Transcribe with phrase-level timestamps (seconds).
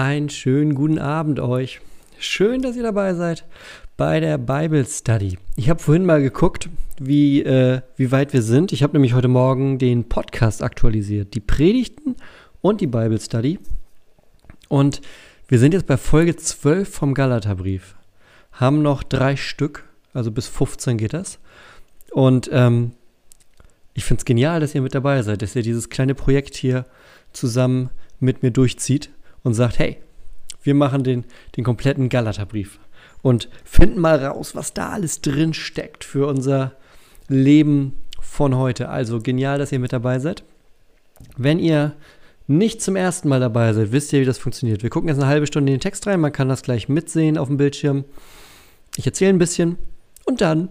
[0.00, 1.82] Einen schönen guten Abend euch.
[2.18, 3.44] Schön, dass ihr dabei seid
[3.98, 5.36] bei der Bible Study.
[5.56, 8.72] Ich habe vorhin mal geguckt, wie, äh, wie weit wir sind.
[8.72, 12.16] Ich habe nämlich heute Morgen den Podcast aktualisiert, die Predigten
[12.62, 13.58] und die Bible Study.
[14.70, 15.02] Und
[15.48, 17.94] wir sind jetzt bei Folge 12 vom Galaterbrief.
[18.52, 21.38] Haben noch drei Stück, also bis 15 geht das.
[22.10, 22.92] Und ähm,
[23.92, 26.86] ich finde es genial, dass ihr mit dabei seid, dass ihr dieses kleine Projekt hier
[27.34, 29.10] zusammen mit mir durchzieht
[29.42, 29.98] und sagt, hey,
[30.62, 31.24] wir machen den,
[31.56, 32.78] den kompletten Galaterbrief
[33.22, 36.72] und finden mal raus, was da alles drin steckt für unser
[37.28, 38.88] Leben von heute.
[38.88, 40.44] Also genial, dass ihr mit dabei seid.
[41.36, 41.94] Wenn ihr
[42.46, 44.82] nicht zum ersten Mal dabei seid, wisst ihr, wie das funktioniert.
[44.82, 47.38] Wir gucken jetzt eine halbe Stunde in den Text rein, man kann das gleich mitsehen
[47.38, 48.04] auf dem Bildschirm.
[48.96, 49.76] Ich erzähle ein bisschen
[50.24, 50.68] und dann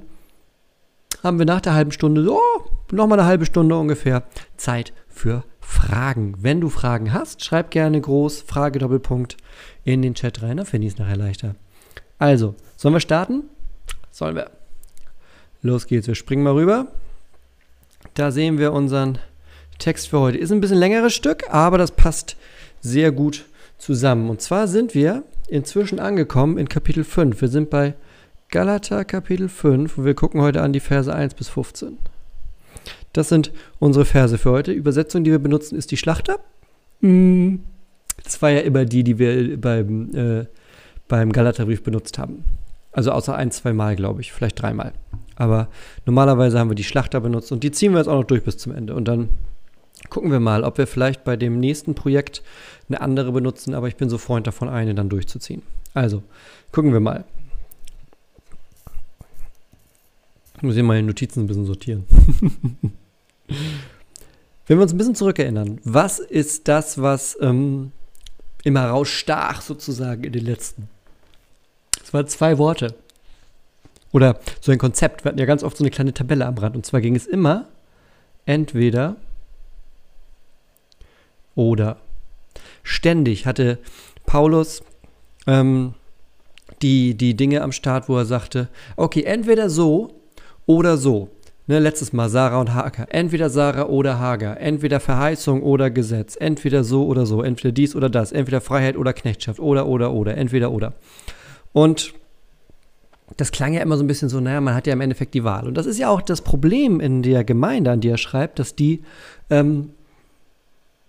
[1.23, 2.39] haben wir nach der halben Stunde, so,
[2.91, 4.23] nochmal eine halbe Stunde ungefähr,
[4.58, 6.33] Zeit für Fragen.
[6.39, 9.37] Wenn du Fragen hast, schreib gerne groß Frage Doppelpunkt
[9.83, 11.55] in den Chat rein, dann finde ich es nachher leichter.
[12.17, 13.43] Also, sollen wir starten?
[14.11, 14.49] Sollen wir.
[15.61, 16.87] Los geht's, wir springen mal rüber.
[18.15, 19.19] Da sehen wir unseren
[19.77, 20.39] Text für heute.
[20.39, 22.35] Ist ein bisschen längeres Stück, aber das passt
[22.81, 23.45] sehr gut
[23.77, 24.29] zusammen.
[24.29, 27.39] Und zwar sind wir inzwischen angekommen in Kapitel 5.
[27.39, 27.93] Wir sind bei
[28.49, 31.99] Galater Kapitel 5 und wir gucken heute an die Verse 1 bis 15.
[33.19, 34.71] Das sind unsere Verse für heute.
[34.71, 36.39] Übersetzung, die wir benutzen, ist die Schlachter.
[37.02, 37.57] Mm.
[38.23, 40.45] Das war ja immer die, die wir beim, äh,
[41.09, 42.45] beim Galaterbrief benutzt haben.
[42.93, 44.93] Also außer ein, zwei Mal, glaube ich, vielleicht dreimal.
[45.35, 45.67] Aber
[46.05, 48.58] normalerweise haben wir die Schlachter benutzt und die ziehen wir jetzt auch noch durch bis
[48.58, 48.95] zum Ende.
[48.95, 49.27] Und dann
[50.09, 52.41] gucken wir mal, ob wir vielleicht bei dem nächsten Projekt
[52.87, 55.61] eine andere benutzen, aber ich bin so Freund davon, eine dann durchzuziehen.
[55.93, 56.23] Also,
[56.71, 57.25] gucken wir mal.
[60.55, 62.05] Ich muss hier meine Notizen ein bisschen sortieren.
[64.67, 67.92] Wenn wir uns ein bisschen zurückerinnern, was ist das, was ähm,
[68.64, 70.89] immer rausstach sozusagen in den letzten?
[72.04, 72.95] Es waren zwei Worte.
[74.11, 75.23] Oder so ein Konzept.
[75.23, 76.76] Wir hatten ja ganz oft so eine kleine Tabelle am Rand.
[76.76, 77.67] Und zwar ging es immer
[78.45, 79.15] entweder
[81.55, 81.98] oder.
[82.83, 83.77] Ständig hatte
[84.26, 84.82] Paulus
[85.45, 85.93] ähm,
[86.82, 90.21] die, die Dinge am Start, wo er sagte, okay, entweder so
[90.65, 91.30] oder so.
[91.69, 93.05] Ne, letztes Mal Sarah und Hagar.
[93.11, 94.59] Entweder Sarah oder Hagar.
[94.59, 96.35] Entweder Verheißung oder Gesetz.
[96.35, 97.43] Entweder so oder so.
[97.43, 98.31] Entweder dies oder das.
[98.31, 99.59] Entweder Freiheit oder Knechtschaft.
[99.59, 100.35] Oder, oder, oder.
[100.35, 100.93] Entweder oder.
[101.71, 102.15] Und
[103.37, 105.43] das klang ja immer so ein bisschen so, naja, man hat ja im Endeffekt die
[105.43, 105.67] Wahl.
[105.67, 108.73] Und das ist ja auch das Problem in der Gemeinde, an die er schreibt, dass
[108.73, 109.03] die,
[109.52, 109.91] ähm,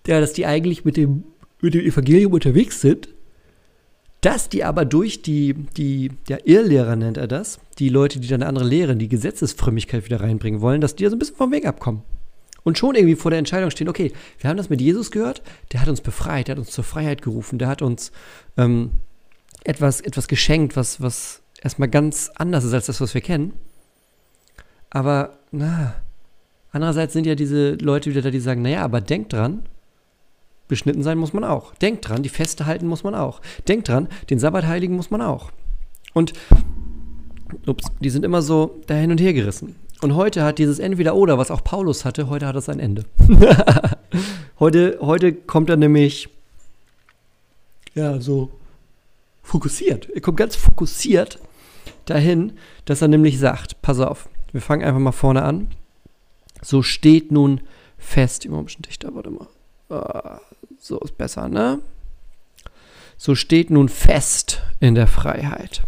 [0.06, 1.24] ja, dass die eigentlich mit dem,
[1.62, 3.08] mit dem Evangelium unterwegs sind
[4.20, 8.42] dass die aber durch die, die, der Irrlehrer nennt er das, die Leute, die dann
[8.42, 11.52] eine andere Lehre, die Gesetzesfrömmigkeit wieder reinbringen wollen, dass die da so ein bisschen vom
[11.52, 12.02] Weg abkommen.
[12.62, 15.42] Und schon irgendwie vor der Entscheidung stehen, okay, wir haben das mit Jesus gehört,
[15.72, 18.12] der hat uns befreit, der hat uns zur Freiheit gerufen, der hat uns
[18.58, 18.90] ähm,
[19.64, 23.54] etwas, etwas geschenkt, was, was erstmal ganz anders ist als das, was wir kennen.
[24.90, 25.94] Aber, na,
[26.72, 29.62] andererseits sind ja diese Leute wieder da, die sagen, naja, aber denkt dran,
[30.70, 31.74] Beschnitten sein muss man auch.
[31.74, 33.42] Denkt dran, die Feste halten muss man auch.
[33.68, 35.50] Denkt dran, den Sabbat heiligen muss man auch.
[36.14, 36.32] Und
[37.66, 39.76] ups, die sind immer so da hin und her gerissen.
[40.00, 43.04] Und heute hat dieses Entweder-Oder, was auch Paulus hatte, heute hat es ein Ende.
[44.58, 46.28] heute, heute kommt er nämlich,
[47.94, 48.50] ja, so
[49.42, 50.08] fokussiert.
[50.08, 51.38] Er kommt ganz fokussiert
[52.06, 52.54] dahin,
[52.86, 55.68] dass er nämlich sagt: Pass auf, wir fangen einfach mal vorne an.
[56.62, 57.60] So steht nun
[57.98, 59.48] fest, bisschen dichter, warte mal.
[59.90, 61.80] So ist besser, ne?
[63.18, 65.82] So steht nun fest in der Freiheit.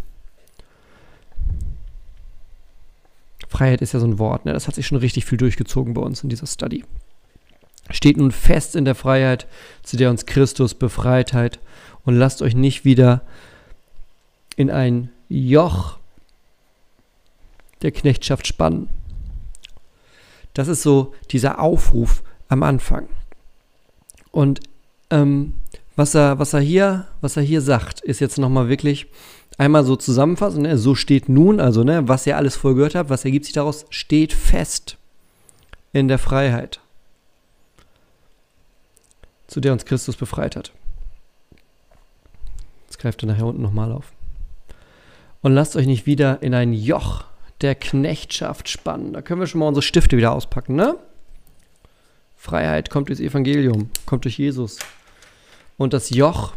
[3.49, 4.53] Freiheit ist ja so ein Wort, ne?
[4.53, 6.85] das hat sich schon richtig viel durchgezogen bei uns in dieser Study.
[7.91, 9.47] Steht nun fest in der Freiheit,
[9.83, 11.61] zu der uns Christus befreit hat
[12.05, 13.23] und lasst euch nicht wieder
[14.57, 15.99] in ein Joch
[17.83, 18.89] der Knechtschaft spannen.
[20.55, 23.09] Das ist so dieser Aufruf am Anfang.
[24.33, 24.61] Und
[25.11, 25.53] ähm,
[25.95, 29.07] was, er, was, er hier, was er hier sagt, ist jetzt nochmal wirklich
[29.59, 30.63] einmal so zusammenfassen.
[30.63, 30.79] Ne?
[30.79, 33.87] So steht nun, also ne, was ihr alles vorher gehört habt, was ergibt sich daraus,
[33.91, 34.97] steht fest
[35.93, 36.81] in der Freiheit,
[39.47, 40.73] zu der uns Christus befreit hat.
[42.87, 44.13] Jetzt greift er nachher unten nochmal auf.
[45.43, 47.25] Und lasst euch nicht wieder in ein Joch
[47.61, 49.13] der Knechtschaft spannen.
[49.13, 50.97] Da können wir schon mal unsere Stifte wieder auspacken, ne?
[52.43, 54.81] Freiheit kommt durchs Evangelium, kommt durch Jesus.
[55.77, 56.55] Und das Joch,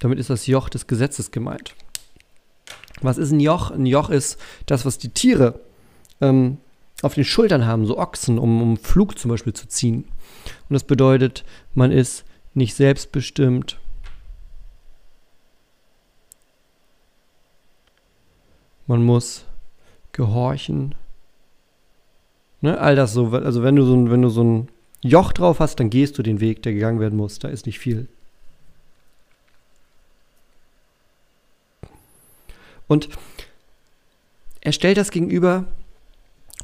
[0.00, 1.74] damit ist das Joch des Gesetzes gemeint.
[3.00, 3.70] Was ist ein Joch?
[3.70, 5.60] Ein Joch ist das, was die Tiere
[6.20, 6.58] ähm,
[7.00, 10.04] auf den Schultern haben, so Ochsen, um, um Flug zum Beispiel zu ziehen.
[10.68, 13.80] Und das bedeutet, man ist nicht selbstbestimmt.
[18.86, 19.46] Man muss
[20.12, 20.94] gehorchen.
[22.60, 24.68] Ne, all das so, also wenn du so wenn du so ein
[25.00, 27.38] Joch drauf hast, dann gehst du den Weg, der gegangen werden muss.
[27.38, 28.08] Da ist nicht viel.
[32.86, 33.08] Und
[34.60, 35.64] er stellt das gegenüber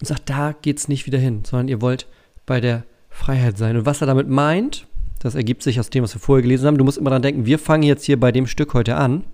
[0.00, 2.06] und sagt, da geht es nicht wieder hin, sondern ihr wollt
[2.46, 3.76] bei der Freiheit sein.
[3.76, 4.86] Und was er damit meint,
[5.20, 6.78] das ergibt sich aus dem, was wir vorher gelesen haben.
[6.78, 9.24] Du musst immer daran denken, wir fangen jetzt hier bei dem Stück heute an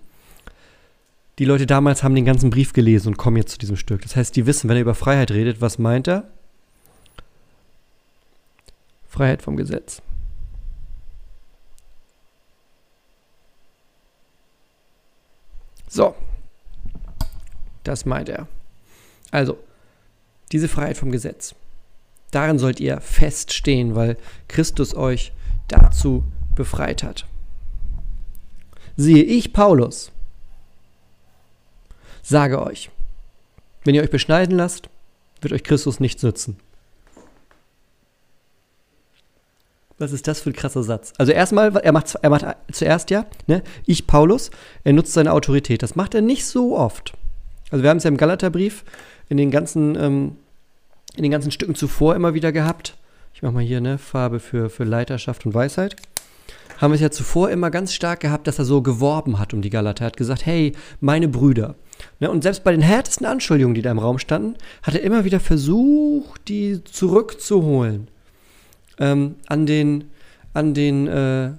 [1.41, 4.03] die Leute damals haben den ganzen Brief gelesen und kommen jetzt zu diesem Stück.
[4.03, 6.27] Das heißt, die wissen, wenn er über Freiheit redet, was meint er?
[9.11, 10.01] Freiheit vom Gesetz.
[15.89, 16.15] So,
[17.83, 18.47] das meint er.
[19.29, 19.57] Also,
[20.53, 21.53] diese Freiheit vom Gesetz.
[22.31, 24.15] Darin sollt ihr feststehen, weil
[24.47, 25.33] Christus euch
[25.67, 26.23] dazu
[26.55, 27.27] befreit hat.
[28.95, 30.13] Siehe ich, Paulus,
[32.21, 32.89] sage euch,
[33.83, 34.87] wenn ihr euch beschneiden lasst,
[35.41, 36.57] wird euch Christus nichts nützen.
[40.01, 41.13] Was ist das für ein krasser Satz?
[41.17, 44.51] Also erstmal, er macht, er macht zuerst ja, ne, ich Paulus,
[44.83, 45.83] er nutzt seine Autorität.
[45.83, 47.13] Das macht er nicht so oft.
[47.69, 48.83] Also wir haben es ja im Galaterbrief
[49.29, 50.35] in den ganzen, ähm,
[51.15, 52.97] in den ganzen Stücken zuvor immer wieder gehabt.
[53.33, 55.95] Ich mache mal hier ne, Farbe für, für Leiterschaft und Weisheit
[56.81, 59.61] haben wir es ja zuvor immer ganz stark gehabt, dass er so geworben hat um
[59.61, 60.03] die Galater.
[60.03, 61.75] Er hat gesagt, hey, meine Brüder.
[62.19, 65.23] Ne, und selbst bei den härtesten Anschuldigungen, die da im Raum standen, hat er immer
[65.23, 68.07] wieder versucht, die zurückzuholen.
[68.99, 70.05] Ähm, an den,
[70.53, 71.51] an den, äh,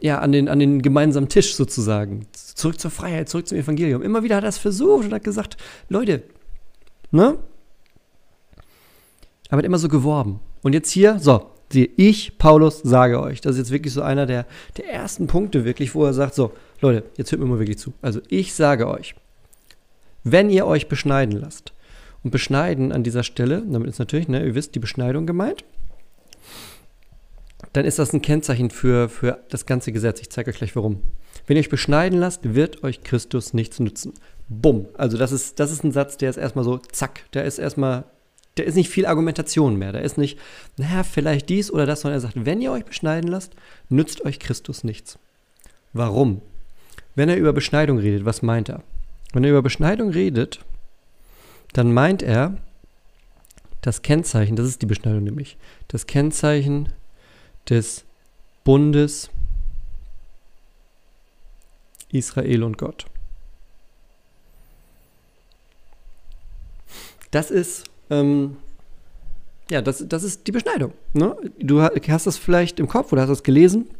[0.00, 2.26] ja, an den, an den gemeinsamen Tisch sozusagen.
[2.32, 4.02] Zurück zur Freiheit, zurück zum Evangelium.
[4.02, 5.56] Immer wieder hat er es versucht und hat gesagt,
[5.88, 6.22] Leute,
[7.10, 7.38] ne?
[9.48, 10.40] Aber hat immer so geworben.
[10.62, 13.42] Und jetzt hier, so, Siehe, ich, Paulus, sage euch.
[13.42, 14.46] Das ist jetzt wirklich so einer der,
[14.78, 17.92] der ersten Punkte, wirklich, wo er sagt: So, Leute, jetzt hört mir mal wirklich zu.
[18.00, 19.14] Also, ich sage euch,
[20.24, 21.74] wenn ihr euch beschneiden lasst,
[22.24, 25.64] und beschneiden an dieser Stelle, damit ist natürlich, ne, ihr wisst, die Beschneidung gemeint,
[27.78, 30.20] dann ist das ein Kennzeichen für, für das ganze Gesetz.
[30.20, 31.00] Ich zeige euch gleich warum.
[31.46, 34.14] Wenn ihr euch beschneiden lasst, wird euch Christus nichts nützen.
[34.48, 34.86] Bumm.
[34.94, 38.02] Also das ist, das ist ein Satz, der ist erstmal so, zack, der ist erstmal
[38.56, 39.92] da ist nicht viel Argumentation mehr.
[39.92, 40.40] Da ist nicht,
[40.76, 43.52] naja, vielleicht dies oder das, sondern er sagt, wenn ihr euch beschneiden lasst,
[43.88, 45.16] nützt euch Christus nichts.
[45.92, 46.42] Warum?
[47.14, 48.82] Wenn er über Beschneidung redet, was meint er?
[49.32, 50.64] Wenn er über Beschneidung redet,
[51.74, 52.56] dann meint er
[53.82, 56.88] das Kennzeichen, das ist die Beschneidung nämlich, das Kennzeichen
[57.68, 58.04] des
[58.64, 59.30] Bundes
[62.10, 63.06] Israel und Gott.
[67.30, 68.56] Das ist ähm,
[69.70, 70.92] ja, das, das ist die Beschneidung.
[71.12, 71.36] Ne?
[71.58, 73.90] Du hast das vielleicht im Kopf oder hast das gelesen,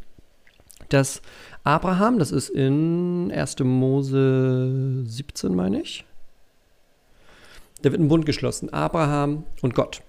[0.88, 1.20] dass
[1.62, 3.58] Abraham, das ist in 1.
[3.60, 6.06] Mose 17, meine ich,
[7.82, 10.02] da wird ein Bund geschlossen, Abraham und Gott.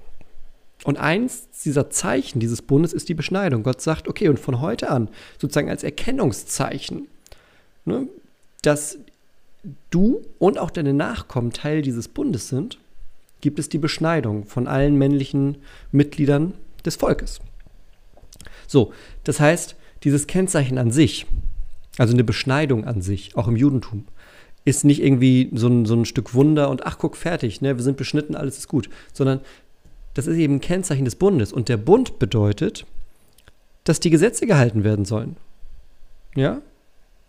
[0.84, 3.64] Und eins dieser Zeichen dieses Bundes ist die Beschneidung.
[3.64, 7.08] Gott sagt, okay, und von heute an, sozusagen als Erkennungszeichen,
[7.86, 8.08] ne,
[8.62, 8.98] dass
[9.90, 12.78] du und auch deine Nachkommen Teil dieses Bundes sind,
[13.42, 15.58] gibt es die Beschneidung von allen männlichen
[15.92, 16.54] Mitgliedern
[16.86, 17.40] des Volkes.
[18.68, 18.94] So,
[19.24, 21.26] das heißt, dieses Kennzeichen an sich,
[21.98, 24.06] also eine Beschneidung an sich, auch im Judentum,
[24.66, 27.84] ist nicht irgendwie so ein, so ein Stück Wunder und ach, guck, fertig, ne, wir
[27.84, 29.42] sind beschnitten, alles ist gut, sondern
[30.14, 31.54] das ist eben ein Kennzeichen des Bundes.
[31.54, 32.86] Und der Bund bedeutet,
[33.84, 35.38] dass die Gesetze gehalten werden sollen.
[36.36, 36.62] Ja?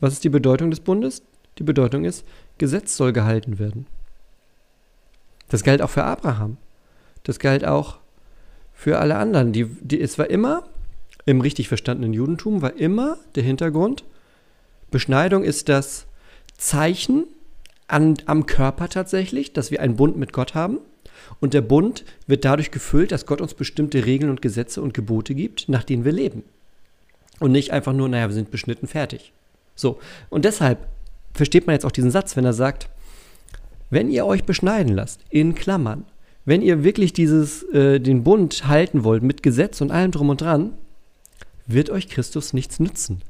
[0.00, 1.22] Was ist die Bedeutung des Bundes?
[1.58, 2.24] Die Bedeutung ist,
[2.58, 3.86] Gesetz soll gehalten werden.
[5.48, 6.56] Das galt auch für Abraham.
[7.24, 7.98] Das galt auch
[8.72, 9.52] für alle anderen.
[9.52, 10.64] Die, die, es war immer,
[11.26, 14.04] im richtig verstandenen Judentum, war immer der Hintergrund,
[14.90, 16.06] Beschneidung ist das
[16.56, 17.26] Zeichen
[17.86, 20.78] an, am Körper tatsächlich, dass wir einen Bund mit Gott haben.
[21.40, 25.34] Und der Bund wird dadurch gefüllt, dass Gott uns bestimmte Regeln und Gesetze und Gebote
[25.34, 26.42] gibt, nach denen wir leben.
[27.38, 29.32] Und nicht einfach nur, naja, wir sind beschnitten, fertig.
[29.74, 29.98] So.
[30.28, 30.86] Und deshalb
[31.32, 32.88] versteht man jetzt auch diesen Satz, wenn er sagt,
[33.88, 36.04] wenn ihr euch beschneiden lasst, in Klammern,
[36.44, 40.40] wenn ihr wirklich dieses, äh, den Bund halten wollt mit Gesetz und allem drum und
[40.40, 40.72] dran,
[41.66, 43.22] wird euch Christus nichts nützen.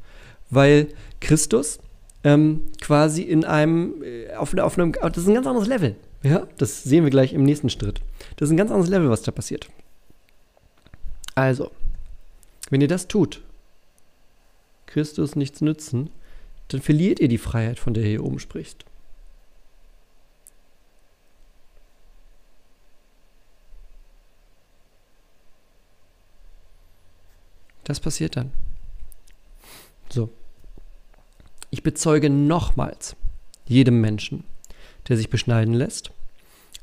[0.51, 0.89] Weil
[1.21, 1.79] Christus
[2.25, 5.97] ähm, quasi in einem, äh, auf, auf einem, das ist ein ganz anderes Level.
[6.23, 8.03] Ja, das sehen wir gleich im nächsten Schritt.
[8.37, 9.69] Das ist ein ganz anderes Level, was da passiert.
[11.35, 11.71] Also,
[12.69, 13.43] wenn ihr das tut,
[14.87, 16.11] Christus nichts nützen,
[16.69, 18.85] dann verliert ihr die Freiheit, von der ihr hier oben spricht.
[27.85, 28.53] Das passiert dann.
[30.11, 30.31] So.
[31.71, 33.17] Ich bezeuge nochmals
[33.67, 34.45] jedem Menschen,
[35.11, 36.13] der sich beschneiden lässt,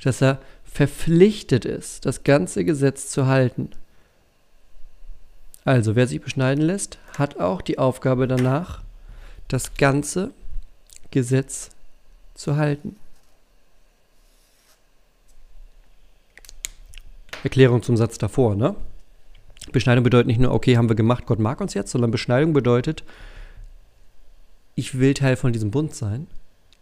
[0.03, 3.71] dass er verpflichtet ist, das ganze Gesetz zu halten.
[5.65, 8.83] Also, wer sich beschneiden lässt, hat auch die Aufgabe danach,
[9.47, 10.31] das ganze
[11.09, 11.71] Gesetz
[12.35, 12.97] zu halten.
[17.43, 18.75] Erklärung zum Satz davor, ne?
[19.71, 23.03] Beschneidung bedeutet nicht nur, okay, haben wir gemacht, Gott mag uns jetzt, sondern Beschneidung bedeutet,
[24.75, 26.27] ich will Teil von diesem Bund sein.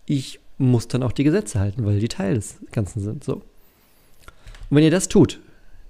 [0.06, 3.24] Ich muss dann auch die Gesetze halten, weil die Teil des Ganzen sind.
[3.24, 3.36] So.
[3.36, 3.44] Und
[4.70, 5.40] wenn ihr das tut,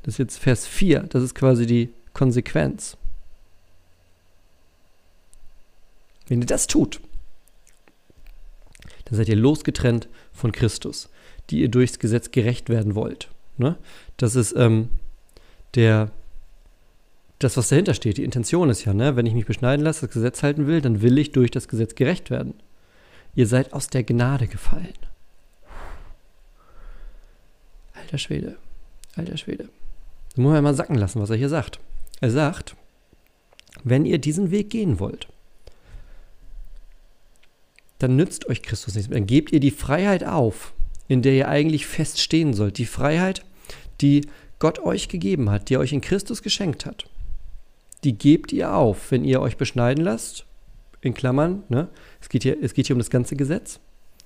[0.03, 2.98] das ist jetzt Vers 4, das ist quasi die Konsequenz.
[6.27, 7.00] Wenn ihr das tut,
[9.05, 11.10] dann seid ihr losgetrennt von Christus,
[11.50, 13.29] die ihr durchs Gesetz gerecht werden wollt.
[13.57, 13.77] Ne?
[14.17, 14.89] Das ist ähm,
[15.75, 16.12] der,
[17.39, 18.17] das, was dahinter steht.
[18.17, 19.15] Die Intention ist ja, ne?
[19.15, 21.95] wenn ich mich beschneiden lasse, das Gesetz halten will, dann will ich durch das Gesetz
[21.95, 22.55] gerecht werden.
[23.36, 24.94] Ihr seid aus der Gnade gefallen.
[27.94, 28.58] Alter Schwede,
[29.15, 29.70] alter Schwede.
[30.36, 31.80] Da muss man mal sacken lassen, was er hier sagt.
[32.22, 32.75] Er sagt,
[33.84, 35.27] wenn ihr diesen Weg gehen wollt,
[38.00, 39.20] dann nützt euch Christus nichts mehr.
[39.20, 40.74] Dann gebt ihr die Freiheit auf,
[41.08, 42.77] in der ihr eigentlich feststehen sollt.
[42.77, 43.46] Die Freiheit,
[44.01, 44.27] die
[44.60, 47.06] Gott euch gegeben hat, die er euch in Christus geschenkt hat
[48.06, 50.46] die gebt ihr auf, wenn ihr euch beschneiden lasst.
[51.01, 51.89] In Klammern, ne?
[52.25, 53.79] Es, geht hier, es geht hier um das ganze Gesetz.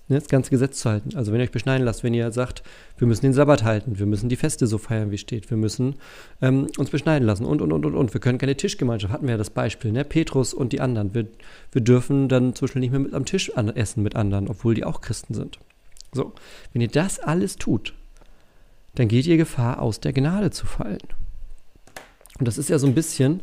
[0.07, 0.19] Ne?
[0.19, 1.17] Das ganze Gesetz zu halten.
[1.17, 2.63] Also wenn ihr euch beschneiden lasst, wenn ihr sagt,
[2.97, 5.95] wir müssen den Sabbat halten, wir müssen die Feste so feiern, wie steht, wir müssen
[6.41, 8.13] ähm, uns beschneiden lassen und, und, und, und, und.
[8.13, 10.05] Wir können keine Tischgemeinschaft, hatten wir ja das Beispiel, ne?
[10.05, 11.13] Petrus und die anderen.
[11.13, 11.27] Wir,
[11.73, 14.75] wir dürfen dann zum Beispiel nicht mehr mit am Tisch an, essen mit anderen, obwohl
[14.75, 15.59] die auch Christen sind.
[16.13, 16.31] So,
[16.71, 17.93] wenn ihr das alles tut,
[18.95, 20.99] dann geht ihr Gefahr, aus der Gnade zu fallen.
[22.39, 23.41] Und das ist ja so ein bisschen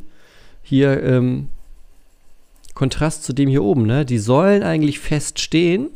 [0.63, 1.49] hier ähm,
[2.77, 4.05] Kontrast zu dem hier oben, ne?
[4.05, 5.89] Die sollen eigentlich fest stehen,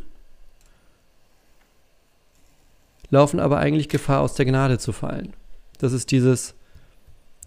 [3.11, 5.35] laufen aber eigentlich Gefahr, aus der Gnade zu fallen.
[5.79, 6.55] Das ist dieses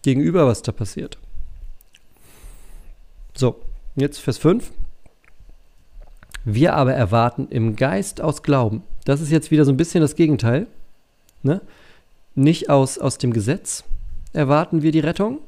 [0.04, 1.18] Gegenüber, was da passiert.
[3.34, 3.60] So,
[3.96, 4.72] jetzt Vers 5.
[6.46, 8.84] Wir aber erwarten im Geist aus Glauben.
[9.04, 10.68] Das ist jetzt wieder so ein bisschen das Gegenteil.
[11.42, 11.62] Ne?
[12.36, 13.84] Nicht aus, aus dem Gesetz
[14.32, 15.40] erwarten wir die Rettung,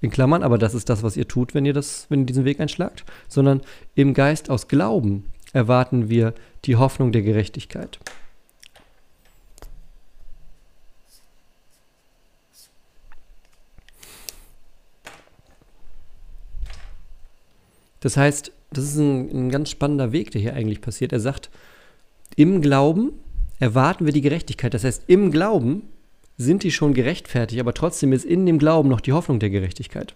[0.00, 2.44] in Klammern, aber das ist das, was ihr tut, wenn ihr, das, wenn ihr diesen
[2.44, 3.62] Weg einschlagt, sondern
[3.94, 7.98] im Geist aus Glauben erwarten wir die Hoffnung der Gerechtigkeit.
[18.00, 21.12] Das heißt, das ist ein, ein, ganz spannender Weg, der hier eigentlich passiert.
[21.12, 21.50] Er sagt,
[22.36, 23.12] im Glauben
[23.58, 24.74] erwarten wir die Gerechtigkeit.
[24.74, 25.82] Das heißt, im Glauben
[26.38, 30.14] sind die schon gerechtfertigt, aber trotzdem ist in dem Glauben noch die Hoffnung der Gerechtigkeit.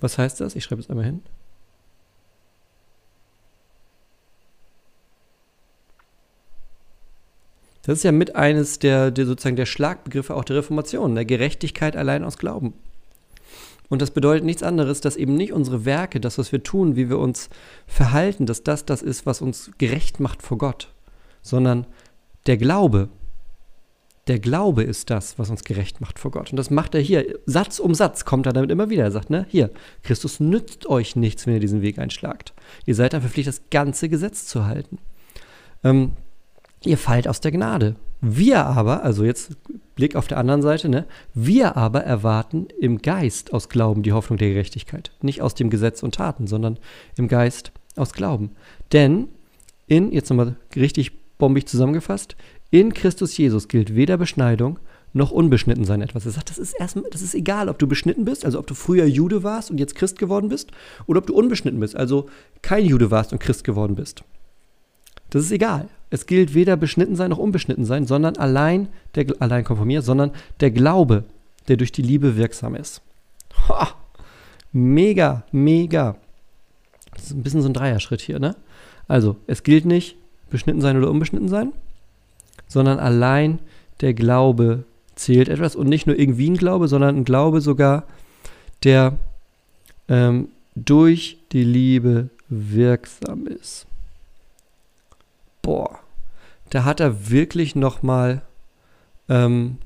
[0.00, 0.54] Was heißt das?
[0.54, 1.22] Ich schreibe es einmal hin.
[7.82, 11.96] Das ist ja mit eines der, der, sozusagen der Schlagbegriffe auch der Reformation, der Gerechtigkeit
[11.96, 12.74] allein aus Glauben.
[13.88, 17.08] Und das bedeutet nichts anderes, dass eben nicht unsere Werke, das, was wir tun, wie
[17.08, 17.48] wir uns
[17.86, 20.92] verhalten, dass das das ist, was uns gerecht macht vor Gott,
[21.40, 21.86] sondern
[22.46, 23.08] der Glaube,
[24.28, 26.50] der Glaube ist das, was uns gerecht macht vor Gott.
[26.50, 27.38] Und das macht er hier.
[27.46, 29.04] Satz um Satz kommt er damit immer wieder.
[29.04, 29.70] Er sagt, ne, hier,
[30.02, 32.52] Christus nützt euch nichts, wenn ihr diesen Weg einschlagt.
[32.86, 34.98] Ihr seid dann verpflichtet, das ganze Gesetz zu halten.
[35.82, 36.12] Ähm,
[36.84, 37.96] ihr fallt aus der Gnade.
[38.20, 39.56] Wir aber, also jetzt
[39.94, 41.06] Blick auf der anderen Seite, ne?
[41.34, 45.12] Wir aber erwarten im Geist aus Glauben die Hoffnung der Gerechtigkeit.
[45.22, 46.78] Nicht aus dem Gesetz und Taten, sondern
[47.16, 48.50] im Geist aus Glauben.
[48.92, 49.28] Denn
[49.86, 52.36] in, jetzt nochmal richtig bombig zusammengefasst,
[52.70, 54.78] in Christus Jesus gilt weder Beschneidung
[55.12, 56.26] noch unbeschnitten sein etwas.
[56.26, 58.74] Er sagt, das ist erstmal, das ist egal, ob du beschnitten bist, also ob du
[58.74, 60.70] früher Jude warst und jetzt Christ geworden bist,
[61.06, 62.28] oder ob du unbeschnitten bist, also
[62.62, 64.22] kein Jude warst und Christ geworden bist.
[65.30, 65.88] Das ist egal.
[66.10, 70.70] Es gilt weder beschnitten sein noch unbeschnitten sein, sondern allein, der, allein konformiert, sondern der
[70.70, 71.24] Glaube,
[71.68, 73.02] der durch die Liebe wirksam ist.
[73.68, 73.88] Ha,
[74.72, 76.16] mega, mega.
[77.12, 78.56] Das ist ein bisschen so ein Dreierschritt hier, ne?
[79.06, 80.16] Also, es gilt nicht
[80.50, 81.72] beschnitten sein oder unbeschnitten sein,
[82.68, 83.58] sondern allein
[84.00, 84.84] der Glaube
[85.14, 88.04] zählt etwas und nicht nur irgendwie ein Glaube, sondern ein Glaube sogar,
[88.84, 89.14] der
[90.08, 93.86] ähm, durch die Liebe wirksam ist.
[95.62, 95.98] Boah,
[96.70, 98.42] da hat er wirklich noch mal
[99.28, 99.78] ähm,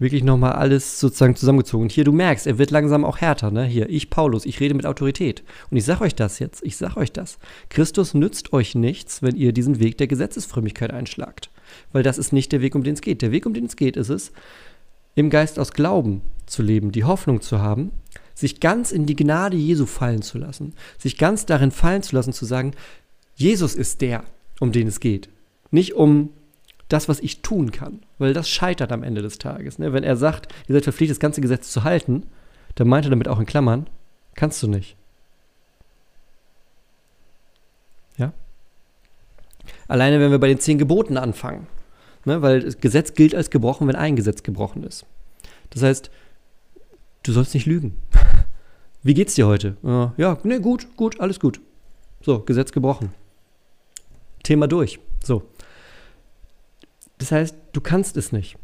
[0.00, 1.84] wirklich nochmal alles sozusagen zusammengezogen.
[1.84, 3.64] Und hier, du merkst, er wird langsam auch härter, ne?
[3.64, 5.44] Hier, ich, Paulus, ich rede mit Autorität.
[5.70, 7.38] Und ich sage euch das jetzt, ich sage euch das.
[7.68, 11.50] Christus nützt euch nichts, wenn ihr diesen Weg der Gesetzesfrömmigkeit einschlagt.
[11.92, 13.22] Weil das ist nicht der Weg, um den es geht.
[13.22, 14.32] Der Weg, um den es geht, ist es,
[15.14, 17.92] im Geist aus Glauben zu leben, die Hoffnung zu haben,
[18.34, 22.32] sich ganz in die Gnade Jesu fallen zu lassen, sich ganz darin fallen zu lassen,
[22.32, 22.72] zu sagen,
[23.34, 24.24] Jesus ist der,
[24.60, 25.28] um den es geht.
[25.70, 26.30] Nicht um
[26.90, 28.00] das, was ich tun kann.
[28.18, 29.78] Weil das scheitert am Ende des Tages.
[29.78, 29.92] Ne?
[29.92, 32.26] Wenn er sagt, ihr seid verpflichtet, das ganze Gesetz zu halten,
[32.74, 33.86] dann meint er damit auch in Klammern,
[34.34, 34.96] kannst du nicht.
[38.18, 38.32] Ja?
[39.88, 41.66] Alleine, wenn wir bei den zehn Geboten anfangen.
[42.24, 42.42] Ne?
[42.42, 45.06] Weil das Gesetz gilt als gebrochen, wenn ein Gesetz gebrochen ist.
[45.70, 46.10] Das heißt,
[47.22, 47.96] du sollst nicht lügen.
[49.02, 49.76] Wie geht's dir heute?
[49.82, 51.60] Ja, ne, gut, gut, alles gut.
[52.20, 53.14] So, Gesetz gebrochen.
[54.42, 54.98] Thema durch.
[55.24, 55.42] So.
[57.20, 58.56] Das heißt, du kannst es nicht.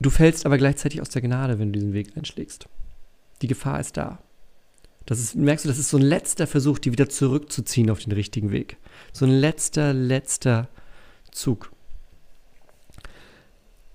[0.00, 2.68] Du fällst aber gleichzeitig aus der Gnade, wenn du diesen Weg einschlägst.
[3.42, 4.20] Die Gefahr ist da.
[5.04, 8.12] Das ist, merkst du, das ist so ein letzter Versuch, die wieder zurückzuziehen auf den
[8.12, 8.76] richtigen Weg.
[9.12, 10.68] So ein letzter, letzter
[11.32, 11.72] Zug.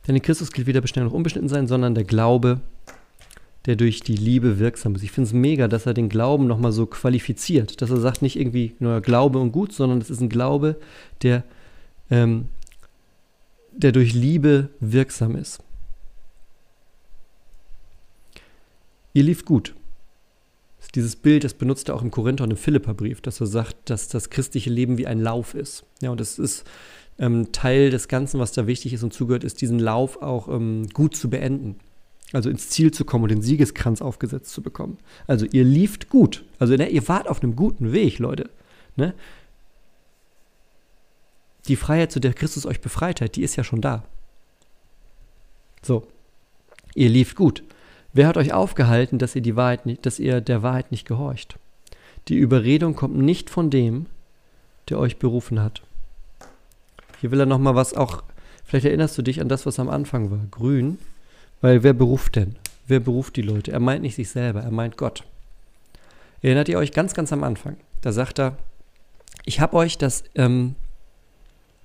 [0.06, 2.60] Denn in Christus gilt weder beschnitten noch unbeschnitten sein, sondern der Glaube,
[3.68, 5.04] der durch die Liebe wirksam ist.
[5.04, 7.82] Ich finde es mega, dass er den Glauben nochmal so qualifiziert.
[7.82, 10.76] Dass er sagt, nicht irgendwie nur Glaube und gut, sondern es ist ein Glaube,
[11.22, 11.44] der
[12.12, 12.50] ähm,
[13.72, 15.60] der durch Liebe wirksam ist.
[19.14, 19.76] Ihr lief gut.
[20.96, 24.08] Dieses Bild, das benutzt er auch im Korinther und im Philipperbrief, dass er sagt, dass
[24.08, 25.86] das christliche Leben wie ein Lauf ist.
[26.02, 26.66] Ja, und das ist
[27.20, 30.88] ähm, Teil des Ganzen, was da wichtig ist und zugehört, ist diesen Lauf auch ähm,
[30.94, 31.76] gut zu beenden.
[32.32, 34.98] Also ins Ziel zu kommen und den Siegeskranz aufgesetzt zu bekommen.
[35.28, 36.46] Also ihr lieft gut.
[36.58, 38.50] Also ne, ihr wart auf einem guten Weg, Leute.
[38.96, 39.14] Ne?
[41.70, 44.04] Die Freiheit, zu der Christus euch befreit hat, die ist ja schon da.
[45.82, 46.08] So,
[46.96, 47.64] ihr lieft gut.
[48.12, 51.58] Wer hat euch aufgehalten, dass ihr, die Wahrheit nicht, dass ihr der Wahrheit nicht gehorcht?
[52.28, 54.08] Die Überredung kommt nicht von dem,
[54.90, 55.84] der euch berufen hat.
[57.22, 58.24] Hier will er nochmal was auch,
[58.66, 60.98] vielleicht erinnerst du dich an das, was am Anfang war, grün,
[61.62, 62.56] weil wer beruft denn?
[62.88, 63.72] Wer beruft die Leute?
[63.72, 65.24] Er meint nicht sich selber, er meint Gott.
[66.42, 67.78] Erinnert ihr euch ganz, ganz am Anfang?
[68.02, 68.58] Da sagt er,
[69.46, 70.76] ich habe euch das ähm,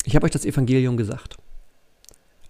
[0.05, 1.37] ich habe euch das Evangelium gesagt.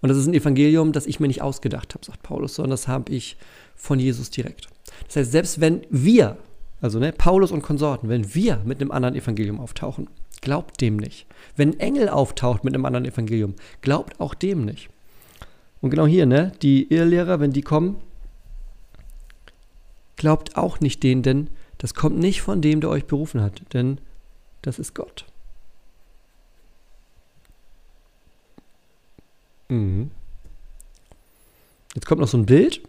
[0.01, 2.87] Und das ist ein Evangelium, das ich mir nicht ausgedacht habe, sagt Paulus, sondern das
[2.87, 3.37] habe ich
[3.75, 4.67] von Jesus direkt.
[5.07, 6.37] Das heißt, selbst wenn wir,
[6.81, 10.07] also ne, Paulus und Konsorten, wenn wir mit einem anderen Evangelium auftauchen,
[10.41, 11.25] glaubt dem nicht.
[11.55, 14.89] Wenn ein Engel auftaucht mit einem anderen Evangelium, glaubt auch dem nicht.
[15.81, 17.95] Und genau hier, ne, die Irrlehrer, wenn die kommen,
[20.17, 23.99] glaubt auch nicht denen, denn das kommt nicht von dem, der euch berufen hat, denn
[24.61, 25.25] das ist Gott.
[29.69, 30.11] Mhm.
[31.93, 32.81] Jetzt kommt noch so ein Bild.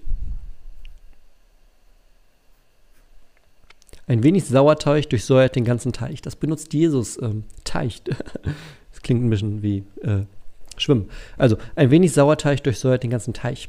[4.09, 6.23] Ein wenig Sauerteig durchsäuert den ganzen Teich.
[6.23, 7.21] Das benutzt Jesus.
[7.21, 8.03] Ähm, Teich.
[8.05, 10.25] das klingt ein bisschen wie äh,
[10.77, 11.09] Schwimmen.
[11.37, 13.69] Also, ein wenig Sauerteig durchsäuert den ganzen Teich.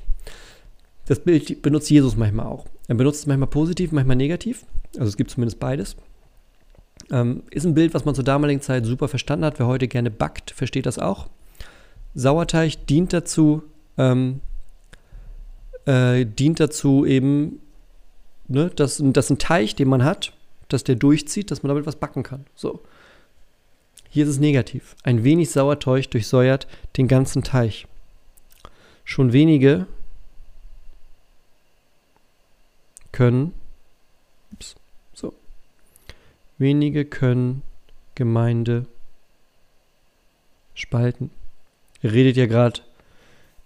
[1.08, 2.66] Das Bild benutzt Jesus manchmal auch.
[2.88, 4.66] Er benutzt es manchmal positiv, manchmal negativ.
[4.96, 5.96] Also es gibt zumindest beides.
[7.12, 9.60] Ähm, ist ein Bild, was man zur damaligen Zeit super verstanden hat.
[9.60, 11.30] Wer heute gerne backt, versteht das auch.
[12.16, 13.64] Sauerteig dient dazu,
[13.98, 14.42] ähm,
[15.86, 17.60] äh, dient dazu eben,
[18.48, 20.34] ne, dass, dass ein Teig, den man hat,
[20.68, 22.46] dass der durchzieht, dass man damit was backen kann.
[22.56, 22.82] So.
[24.10, 24.96] Hier ist es negativ.
[25.04, 26.68] Ein wenig Sauerteig durchsäuert
[26.98, 27.88] den ganzen Teig.
[29.04, 29.88] Schon wenige
[33.12, 33.54] können,
[34.52, 34.76] ups,
[35.14, 35.34] so,
[36.58, 37.64] wenige können
[38.16, 38.86] Gemeinde
[40.74, 41.32] spalten.
[42.04, 42.82] Redet ja gerade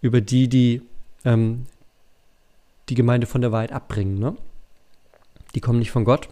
[0.01, 0.81] über die, die
[1.25, 1.65] ähm,
[2.89, 4.19] die Gemeinde von der Wahrheit abbringen.
[4.19, 4.35] Ne?
[5.55, 6.27] Die kommen nicht von Gott.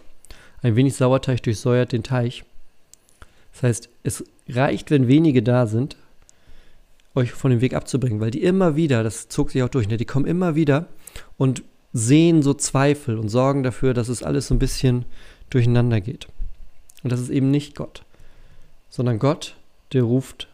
[0.62, 2.44] Ein wenig Sauerteig durchsäuert den Teich.
[3.52, 5.96] Das heißt, es reicht, wenn wenige da sind,
[7.14, 9.96] euch von dem Weg abzubringen, weil die immer wieder, das zog sich auch durch, ne,
[9.96, 10.86] die kommen immer wieder
[11.36, 15.06] und sehen so Zweifel und sorgen dafür, dass es alles so ein bisschen
[15.48, 16.28] durcheinander geht.
[17.02, 18.04] Und das ist eben nicht Gott,
[18.90, 19.56] sondern Gott,
[19.92, 20.48] der ruft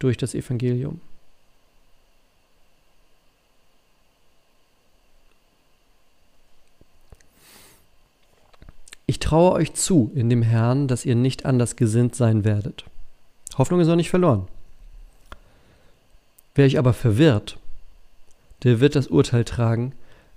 [0.00, 1.00] durch das Evangelium.
[9.06, 12.84] Ich traue euch zu in dem Herrn, dass ihr nicht anders gesinnt sein werdet.
[13.58, 14.46] Hoffnung ist noch nicht verloren.
[16.54, 17.58] Wer euch aber verwirrt,
[18.62, 19.92] der wird das Urteil tragen,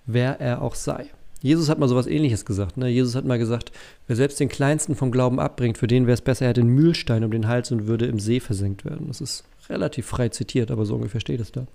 [0.06, 1.08] wer er auch sei.
[1.42, 2.78] Jesus hat mal sowas ähnliches gesagt.
[2.78, 2.88] Ne?
[2.88, 3.72] Jesus hat mal gesagt,
[4.08, 6.74] wer selbst den Kleinsten vom Glauben abbringt, für den wäre es besser, er hätte einen
[6.74, 9.08] Mühlstein um den Hals und würde im See versenkt werden.
[9.08, 11.66] Das ist relativ frei zitiert, aber so ungefähr steht es da.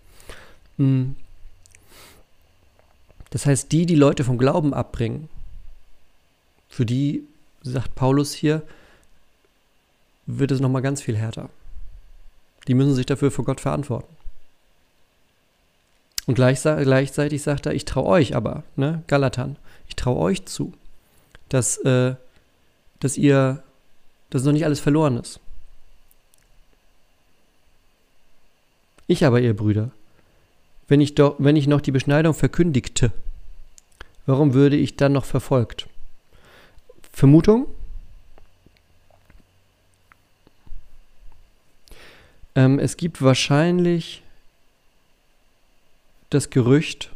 [0.77, 1.16] Hm.
[3.31, 5.29] Das heißt, die, die Leute vom Glauben abbringen,
[6.68, 7.24] für die,
[7.62, 8.62] sagt Paulus hier,
[10.27, 11.48] wird es nochmal ganz viel härter.
[12.68, 14.14] Die müssen sich dafür vor Gott verantworten.
[16.27, 19.57] Und gleichzeitig sagt er, ich traue euch aber, ne, Galatan,
[19.88, 20.74] ich traue euch zu,
[21.48, 22.16] dass, äh,
[23.01, 23.62] dass ihr,
[24.29, 25.40] dass noch nicht alles verloren ist.
[29.09, 29.90] Ich aber, ihr Brüder,
[30.87, 33.11] wenn ich, doch, wenn ich noch die Beschneidung verkündigte,
[34.27, 35.88] warum würde ich dann noch verfolgt?
[37.11, 37.66] Vermutung?
[42.55, 44.23] Ähm, es gibt wahrscheinlich
[46.29, 47.11] das Gerücht,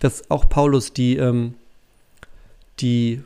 [0.00, 1.54] dass auch Paulus die, ähm,
[2.80, 3.22] die,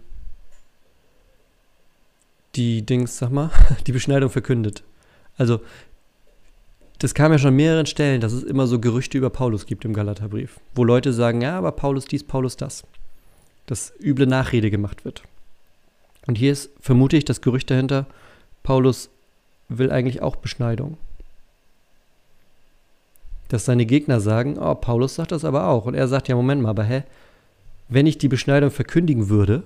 [2.55, 3.51] die Dings, sag mal,
[3.89, 4.85] die Beschneidung verkündet.
[5.37, 5.61] Also,
[6.99, 9.85] das kam ja schon an mehreren Stellen, dass es immer so Gerüchte über Paulus gibt
[9.85, 12.85] im Galaterbrief, wo Leute sagen, ja, aber Paulus dies, Paulus das.
[13.67, 15.23] Dass üble Nachrede gemacht wird.
[16.27, 18.07] Und hier ist, vermute ich, das Gerücht dahinter,
[18.63, 19.11] Paulus
[19.69, 20.97] will eigentlich auch Beschneidung
[23.49, 25.87] dass seine Gegner sagen, oh, Paulus sagt das aber auch.
[25.87, 27.05] Und er sagt, ja, Moment mal, aber hä,
[27.89, 29.63] wenn ich die Beschneidung verkündigen würde,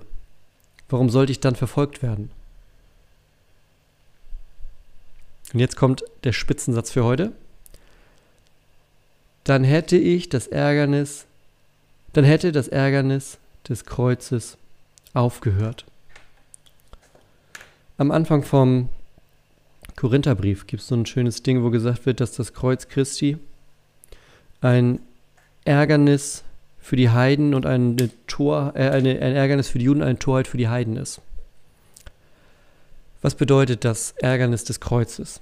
[0.89, 2.31] warum sollte ich dann verfolgt werden?
[5.53, 7.33] Und jetzt kommt der Spitzensatz für heute.
[9.45, 11.25] Dann hätte ich das Ärgernis,
[12.13, 14.59] dann hätte das Ärgernis des Kreuzes
[15.15, 15.87] aufgehört.
[17.97, 18.91] Am Anfang vom
[19.97, 23.39] Korintherbrief gibt es so ein schönes Ding, wo gesagt wird, dass das Kreuz Christi
[24.61, 25.01] ein
[25.65, 26.45] Ärgernis
[26.79, 30.47] für die Heiden und eine Tor, äh, eine, ein Ärgernis für die Juden, eine Torheit
[30.47, 31.21] für die Heiden ist.
[33.21, 35.41] Was bedeutet das Ärgernis des Kreuzes?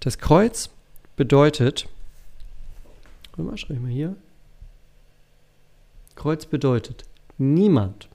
[0.00, 0.70] Das Kreuz
[1.16, 1.88] bedeutet,
[3.34, 4.16] schreibe ich mal hier.
[6.14, 7.04] Kreuz bedeutet,
[7.38, 8.08] niemand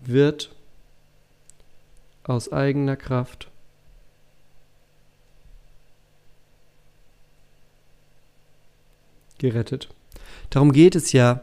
[0.00, 0.54] wird
[2.24, 3.50] aus eigener Kraft
[9.38, 9.88] gerettet.
[10.50, 11.40] Darum geht es ja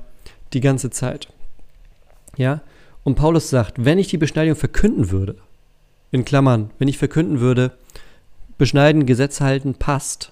[0.54, 1.32] die ganze Zeit.
[2.38, 2.62] Ja?
[3.04, 5.36] Und Paulus sagt, wenn ich die Beschneidung verkünden würde,
[6.12, 7.72] in Klammern, wenn ich verkünden würde,
[8.58, 10.32] beschneiden, Gesetz halten, passt,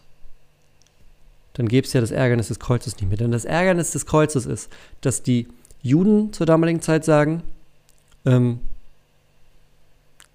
[1.54, 3.18] dann gäbe es ja das Ärgernis des Kreuzes nicht mehr.
[3.18, 5.48] Denn das Ärgernis des Kreuzes ist, dass die
[5.82, 7.44] Juden zur damaligen Zeit sagen,
[8.26, 8.60] ähm,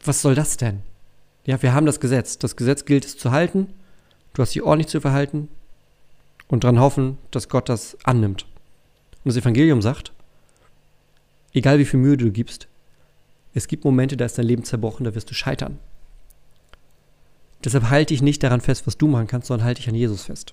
[0.04, 0.80] was soll das denn?
[1.46, 2.38] Ja, wir haben das Gesetz.
[2.38, 3.68] Das Gesetz gilt es zu halten.
[4.32, 5.48] Du hast dich ordentlich zu verhalten
[6.48, 8.46] und dran hoffen, dass Gott das annimmt.
[9.24, 10.12] Und das Evangelium sagt,
[11.54, 12.68] egal wie viel Mühe du gibst,
[13.54, 15.78] es gibt Momente, da ist dein Leben zerbrochen, da wirst du scheitern.
[17.64, 20.24] Deshalb halte ich nicht daran fest, was du machen kannst, sondern halte ich an Jesus
[20.24, 20.52] fest.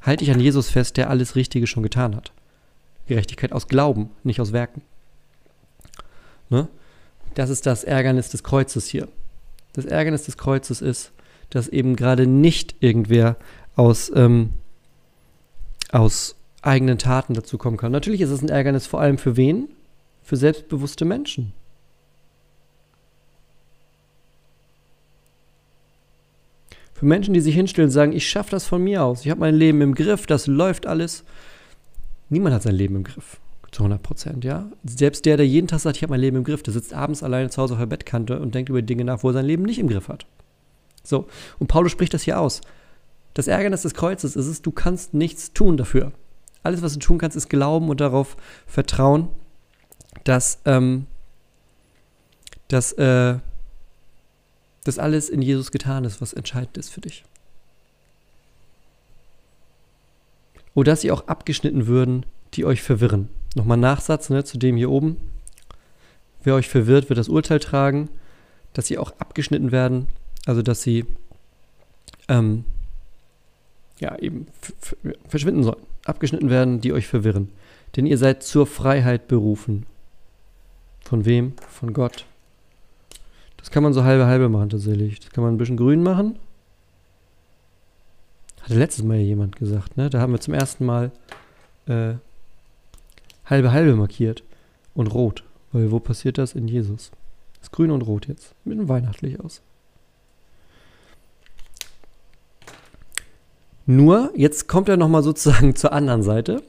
[0.00, 2.32] Halte ich an Jesus fest, der alles Richtige schon getan hat.
[3.06, 4.82] Gerechtigkeit aus Glauben, nicht aus Werken.
[6.48, 6.68] Ne?
[7.34, 9.08] Das ist das Ärgernis des Kreuzes hier.
[9.74, 11.12] Das Ärgernis des Kreuzes ist,
[11.50, 13.36] dass eben gerade nicht irgendwer
[13.76, 14.50] aus ähm,
[15.90, 17.92] aus eigenen Taten dazu kommen kann.
[17.92, 19.68] Natürlich ist es ein Ärgernis vor allem für wen?
[20.28, 21.54] Für selbstbewusste Menschen.
[26.92, 29.40] Für Menschen, die sich hinstellen und sagen, ich schaffe das von mir aus, ich habe
[29.40, 31.24] mein Leben im Griff, das läuft alles.
[32.28, 33.40] Niemand hat sein Leben im Griff.
[33.72, 34.70] Zu 100 Prozent, ja.
[34.84, 37.22] Selbst der, der jeden Tag sagt, ich habe mein Leben im Griff, der sitzt abends
[37.22, 39.62] alleine zu Hause auf der Bettkante und denkt über Dinge nach, wo er sein Leben
[39.62, 40.26] nicht im Griff hat.
[41.04, 41.26] So,
[41.58, 42.60] und Paulus spricht das hier aus.
[43.32, 46.12] Das Ärgernis des Kreuzes ist es, du kannst nichts tun dafür.
[46.62, 48.36] Alles, was du tun kannst, ist glauben und darauf
[48.66, 49.30] vertrauen,
[50.24, 51.06] dass, ähm,
[52.68, 53.38] dass äh,
[54.84, 57.24] das alles in Jesus getan ist, was entscheidend ist für dich.
[60.74, 63.28] Oder dass sie auch abgeschnitten würden, die euch verwirren.
[63.54, 65.16] Nochmal Nachsatz ne, zu dem hier oben.
[66.42, 68.08] Wer euch verwirrt, wird das Urteil tragen,
[68.72, 70.06] dass sie auch abgeschnitten werden,
[70.46, 71.04] also dass sie
[72.28, 72.64] ähm,
[73.98, 74.46] ja eben
[75.28, 77.50] verschwinden sollen, abgeschnitten werden, die euch verwirren.
[77.96, 79.86] Denn ihr seid zur Freiheit berufen.
[81.08, 81.54] Von wem?
[81.70, 82.26] Von Gott.
[83.56, 85.20] Das kann man so halbe halbe machen tatsächlich.
[85.20, 86.38] Das kann man ein bisschen grün machen.
[88.60, 90.10] Hatte letztes Mal jemand gesagt, ne?
[90.10, 91.10] Da haben wir zum ersten Mal
[91.86, 92.16] äh,
[93.46, 94.44] halbe halbe markiert
[94.92, 95.44] und rot.
[95.72, 96.54] Weil wo passiert das?
[96.54, 97.10] In Jesus.
[97.62, 98.54] Ist grün und rot jetzt.
[98.66, 99.62] Mit einem weihnachtlich aus.
[103.86, 106.62] Nur, jetzt kommt er nochmal sozusagen zur anderen Seite.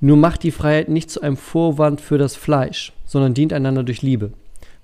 [0.00, 4.02] Nur macht die Freiheit nicht zu einem Vorwand für das Fleisch, sondern dient einander durch
[4.02, 4.32] Liebe.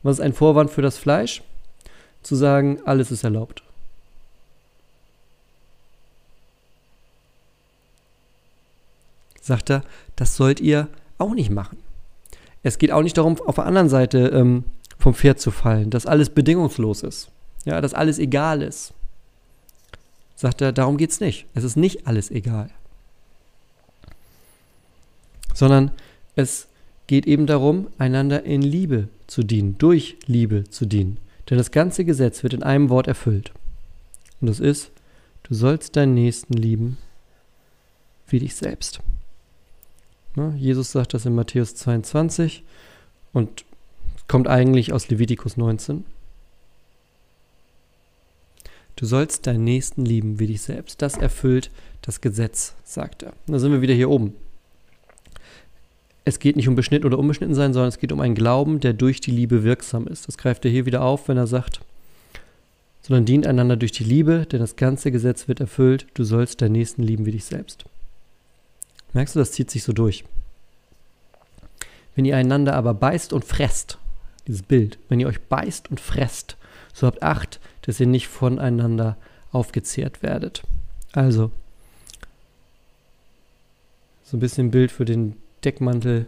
[0.03, 1.43] Was ist ein Vorwand für das Fleisch?
[2.23, 3.63] Zu sagen, alles ist erlaubt.
[9.41, 9.83] Sagt er,
[10.15, 11.79] das sollt ihr auch nicht machen.
[12.63, 14.65] Es geht auch nicht darum, auf der anderen Seite ähm,
[14.99, 17.29] vom Pferd zu fallen, dass alles bedingungslos ist.
[17.65, 18.95] Ja, dass alles egal ist.
[20.37, 21.47] Sagt er, darum geht es nicht.
[21.55, 22.71] Es ist nicht alles egal.
[25.55, 25.91] Sondern
[26.37, 26.69] es
[27.13, 31.19] geht eben darum, einander in Liebe zu dienen, durch Liebe zu dienen.
[31.51, 33.53] Denn das ganze Gesetz wird in einem Wort erfüllt.
[34.41, 34.91] Und das ist,
[35.43, 36.97] du sollst deinen Nächsten lieben
[38.29, 39.01] wie dich selbst.
[40.37, 40.55] Ne?
[40.57, 42.63] Jesus sagt das in Matthäus 22
[43.35, 43.67] und
[44.27, 46.07] kommt eigentlich aus Levitikus 19.
[48.97, 51.03] Du sollst deinen Nächsten lieben wie dich selbst.
[51.03, 51.71] Das erfüllt
[52.01, 53.35] das Gesetz, sagt er.
[53.49, 54.35] Da sind wir wieder hier oben.
[56.25, 58.93] Es geht nicht um beschnitten oder unbeschnitten sein, sondern es geht um einen Glauben, der
[58.93, 60.29] durch die Liebe wirksam ist.
[60.29, 61.81] Das greift er hier wieder auf, wenn er sagt,
[63.03, 66.07] sondern dient einander durch die Liebe, denn das ganze Gesetz wird erfüllt.
[66.15, 67.85] Du sollst deinen Nächsten lieben wie dich selbst.
[69.13, 70.25] Merkst du, das zieht sich so durch.
[72.15, 73.99] Wenn ihr einander aber beißt und fresst,
[74.47, 76.57] dieses Bild, wenn ihr euch beißt und fresst,
[76.95, 79.17] so habt Acht, dass ihr nicht voneinander
[79.51, 80.63] aufgezehrt werdet.
[81.13, 81.51] Also,
[84.25, 86.27] so ein bisschen Bild für den Deckmantel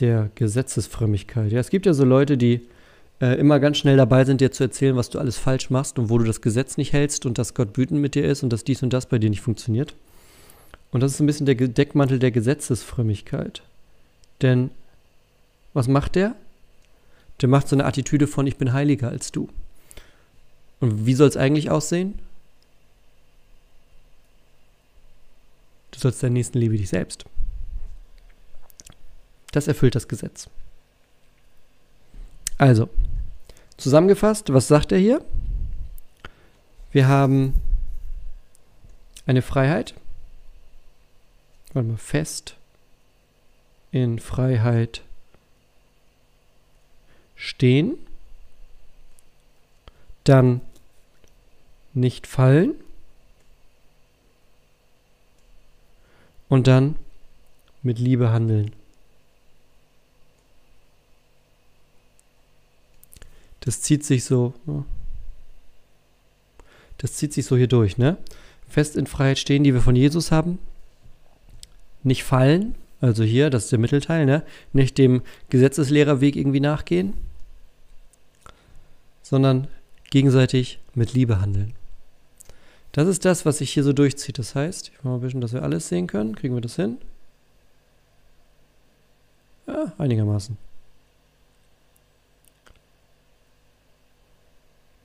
[0.00, 1.52] der Gesetzesfrömmigkeit.
[1.52, 2.62] Ja, es gibt ja so Leute, die
[3.20, 6.08] äh, immer ganz schnell dabei sind, dir zu erzählen, was du alles falsch machst und
[6.08, 8.64] wo du das Gesetz nicht hältst und dass Gott wütend mit dir ist und dass
[8.64, 9.94] dies und das bei dir nicht funktioniert.
[10.90, 13.62] Und das ist ein bisschen der Deckmantel der Gesetzesfrömmigkeit.
[14.42, 14.70] Denn
[15.74, 16.34] was macht der?
[17.40, 19.48] Der macht so eine Attitüde von, ich bin heiliger als du.
[20.80, 22.18] Und wie soll es eigentlich aussehen?
[25.90, 27.24] Du sollst deinen Nächsten liebe dich selbst.
[29.52, 30.48] Das erfüllt das Gesetz.
[32.58, 32.88] Also,
[33.76, 35.24] zusammengefasst, was sagt er hier?
[36.92, 37.54] Wir haben
[39.26, 39.94] eine Freiheit,
[41.72, 42.56] warte mal, fest
[43.92, 45.02] in Freiheit
[47.34, 47.98] stehen,
[50.24, 50.60] dann
[51.94, 52.74] nicht fallen
[56.50, 56.96] und dann
[57.82, 58.72] mit Liebe handeln.
[63.60, 64.52] Das zieht sich so.
[66.98, 68.18] Das zieht sich so hier durch, ne?
[68.68, 70.58] Fest in Freiheit stehen, die wir von Jesus haben.
[72.02, 74.42] Nicht fallen, also hier, das ist der Mittelteil, ne?
[74.72, 77.14] Nicht dem Gesetzeslehrerweg irgendwie nachgehen,
[79.22, 79.68] sondern
[80.10, 81.74] gegenseitig mit Liebe handeln.
[82.92, 84.38] Das ist das, was sich hier so durchzieht.
[84.38, 86.34] Das heißt, ich mache mal ein bisschen, dass wir alles sehen können.
[86.34, 86.98] Kriegen wir das hin?
[89.66, 90.56] Ja, einigermaßen.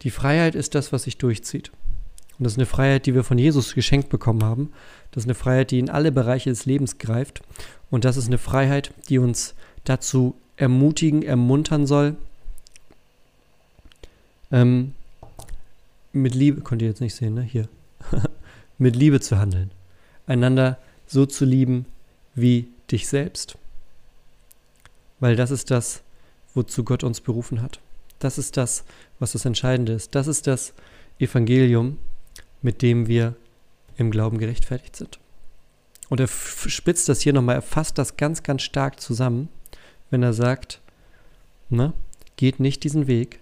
[0.02, 1.72] Die Freiheit ist das, was sich durchzieht.
[2.38, 4.74] Und das ist eine Freiheit, die wir von Jesus geschenkt bekommen haben.
[5.12, 7.42] Das ist eine Freiheit, die in alle Bereiche des Lebens greift.
[7.90, 12.16] Und das ist eine Freiheit, die uns dazu ermutigen, ermuntern soll,
[14.52, 14.94] ähm,
[16.22, 17.42] mit Liebe, könnt ihr jetzt nicht sehen, ne?
[17.42, 17.68] Hier.
[18.78, 19.72] mit Liebe zu handeln.
[20.28, 21.86] Einander so zu lieben
[22.34, 23.58] wie dich selbst.
[25.20, 26.04] Weil das ist das,
[26.54, 27.80] wozu Gott uns berufen hat.
[28.20, 28.84] Das ist das,
[29.20, 30.16] was das Entscheidende ist.
[30.16, 30.74] Das ist das
[31.20, 31.98] Evangelium,
[32.62, 33.36] mit dem wir
[33.98, 35.20] im Glauben gerechtfertigt sind.
[36.10, 39.50] Und er spitzt das hier nochmal, er fasst das ganz, ganz stark zusammen,
[40.10, 40.82] wenn er sagt,
[41.70, 41.94] ne,
[42.36, 43.40] geht nicht diesen Weg,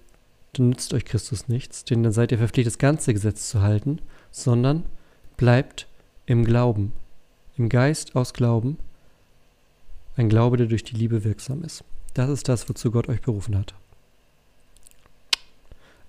[0.54, 4.00] dann nützt euch Christus nichts, denn dann seid ihr verpflichtet, das ganze Gesetz zu halten,
[4.32, 4.86] sondern
[5.36, 5.88] bleibt
[6.26, 6.94] im Glauben,
[7.58, 8.78] im Geist aus Glauben,
[10.16, 11.84] ein Glaube, der durch die Liebe wirksam ist.
[12.14, 13.74] Das ist das, wozu Gott euch berufen hat.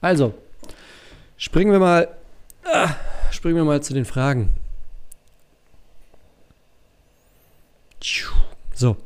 [0.03, 0.35] Also,
[1.39, 2.15] springen wir mal,
[2.65, 2.95] ah,
[3.31, 4.53] springen wir mal zu den Fragen.
[8.75, 8.97] So.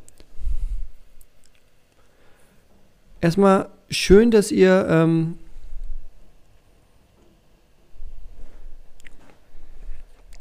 [3.20, 5.38] Erstmal schön, dass ihr ähm,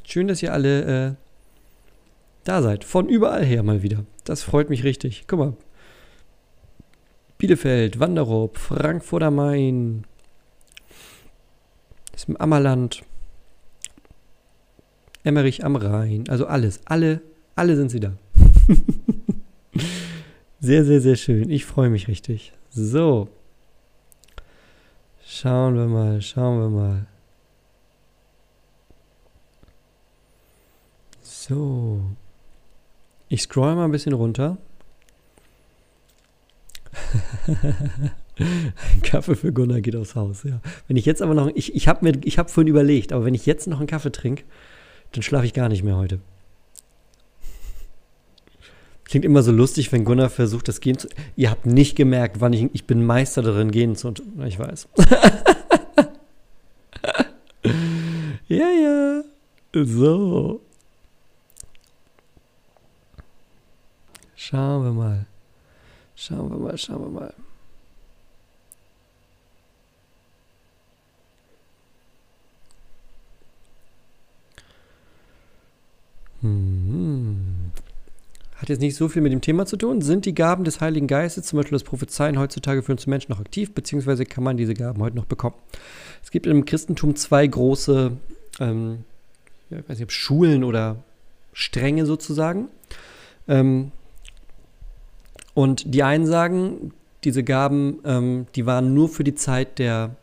[0.04, 1.14] schön, dass ihr alle äh,
[2.44, 2.84] da seid.
[2.84, 4.06] Von überall her mal wieder.
[4.24, 5.26] Das freut mich richtig.
[5.28, 5.54] Guck mal.
[7.38, 10.06] Bielefeld, Wanderup, Frankfurt am Main,
[12.16, 13.04] ist im Ammerland,
[15.24, 17.22] Emmerich am Rhein, also alles, alle,
[17.56, 18.14] alle sind sie da.
[20.60, 21.52] sehr, sehr, sehr schön.
[21.52, 22.54] Ich freue mich richtig.
[22.72, 23.30] So.
[25.30, 27.06] Schauen wir mal, schauen wir mal.
[31.22, 32.02] So.
[33.28, 34.58] Ich scroll mal ein bisschen runter.
[38.38, 40.62] ein Kaffee für Gunnar geht aufs Haus, ja.
[40.88, 43.68] Wenn ich jetzt aber noch, ich, ich habe habe vorhin überlegt, aber wenn ich jetzt
[43.68, 44.46] noch einen Kaffee trinke,
[45.12, 46.22] dann schlafe ich gar nicht mehr heute.
[49.08, 51.08] Klingt immer so lustig, wenn Gunnar versucht, das Gehen zu.
[51.38, 52.70] Ihr habt nicht gemerkt, wann ich.
[52.74, 54.14] Ich bin Meister darin, Gehen zu.
[54.46, 54.90] Ich weiß.
[58.50, 59.24] ja, ja.
[59.74, 60.60] So.
[64.36, 65.26] Schauen wir mal.
[66.16, 67.34] Schauen wir mal, schauen wir mal.
[76.42, 76.97] Hm.
[78.58, 80.02] Hat jetzt nicht so viel mit dem Thema zu tun.
[80.02, 83.40] Sind die Gaben des Heiligen Geistes, zum Beispiel das Prophezeien, heutzutage für uns Menschen noch
[83.40, 85.56] aktiv, beziehungsweise kann man diese Gaben heute noch bekommen?
[86.24, 88.14] Es gibt im Christentum zwei große,
[88.60, 89.04] ähm,
[89.70, 90.98] ich weiß nicht, Schulen oder
[91.54, 92.70] Stränge sozusagen.
[93.48, 93.92] Ähm,
[95.54, 96.94] und die einen sagen,
[97.24, 100.16] diese Gaben, ähm, die waren nur für die Zeit der,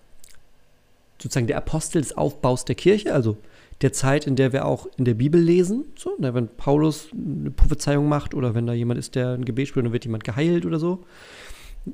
[1.18, 3.36] sozusagen der Apostel des Aufbaus der Kirche, also
[3.84, 5.84] der Zeit, in der wir auch in der Bibel lesen.
[5.94, 9.68] So, ne, wenn Paulus eine Prophezeiung macht oder wenn da jemand ist, der ein Gebet
[9.68, 11.04] spricht, dann wird jemand geheilt oder so.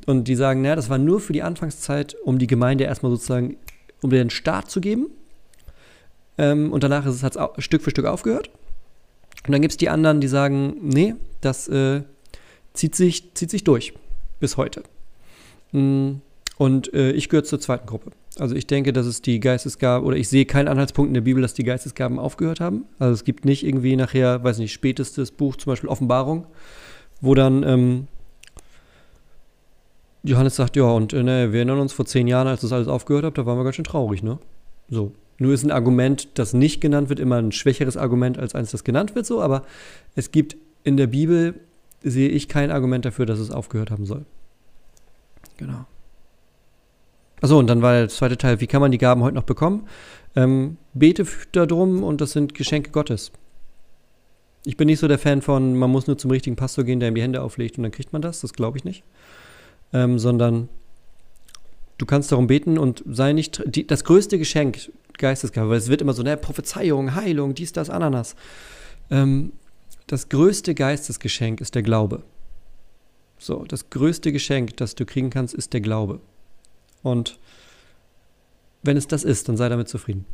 [0.07, 3.57] Und die sagen, naja, das war nur für die Anfangszeit, um die Gemeinde erstmal sozusagen,
[4.03, 5.09] um den Start zu geben.
[6.39, 8.51] Ähm, und danach ist es halt Stück für Stück aufgehört.
[9.49, 12.03] Und dann gibt es die anderen, die sagen, nee, das äh,
[12.73, 13.95] zieht, sich, zieht sich durch
[14.39, 14.85] bis heute.
[15.73, 16.19] Mm,
[16.61, 18.11] und äh, ich gehöre zur zweiten Gruppe.
[18.39, 21.41] Also ich denke, dass es die Geistesgaben, oder ich sehe keinen Anhaltspunkt in der Bibel,
[21.41, 22.85] dass die Geistesgaben aufgehört haben.
[22.99, 26.47] Also es gibt nicht irgendwie nachher, weiß nicht, spätestes Buch, zum Beispiel Offenbarung,
[27.23, 28.09] wo dann ähm,
[30.23, 32.89] Johannes sagt, ja, und äh, ne, wir erinnern uns vor zehn Jahren, als das alles
[32.89, 34.39] aufgehört hat, da waren wir ganz schön traurig, ne?
[34.91, 35.13] So.
[35.39, 38.85] Nur ist ein Argument, das nicht genannt wird, immer ein schwächeres Argument als eins, das
[38.85, 39.65] genannt wird, so, aber
[40.15, 41.55] es gibt in der Bibel,
[42.03, 44.27] sehe ich kein Argument dafür, dass es aufgehört haben soll.
[45.57, 45.87] Genau.
[47.41, 49.87] Achso, und dann war der zweite Teil, wie kann man die Gaben heute noch bekommen?
[50.37, 53.33] Ähm, bete darum und das sind Geschenke Gottes.
[54.65, 57.09] Ich bin nicht so der Fan von, man muss nur zum richtigen Pastor gehen, der
[57.09, 58.41] ihm die Hände auflegt und dann kriegt man das.
[58.41, 59.03] Das glaube ich nicht.
[59.93, 60.69] Ähm, sondern
[61.99, 66.01] du kannst darum beten und sei nicht die, das größte Geschenk Geistesgabe, weil es wird
[66.01, 68.35] immer so, ne, Prophezeiung, Heilung, dies, das, Ananas.
[69.11, 69.53] Ähm,
[70.07, 72.23] das größte Geistesgeschenk ist der Glaube.
[73.39, 76.21] So, das größte Geschenk, das du kriegen kannst, ist der Glaube.
[77.03, 77.39] Und
[78.83, 80.27] wenn es das ist, dann sei damit zufrieden.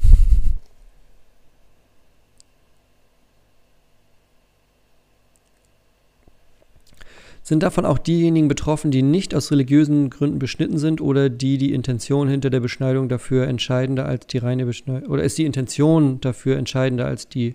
[7.43, 11.73] Sind davon auch diejenigen betroffen, die nicht aus religiösen Gründen beschnitten sind oder die die
[11.75, 16.57] Intention hinter der Beschneidung dafür entscheidender als die reine Beschneidung oder ist die Intention dafür
[16.57, 17.55] entscheidender als die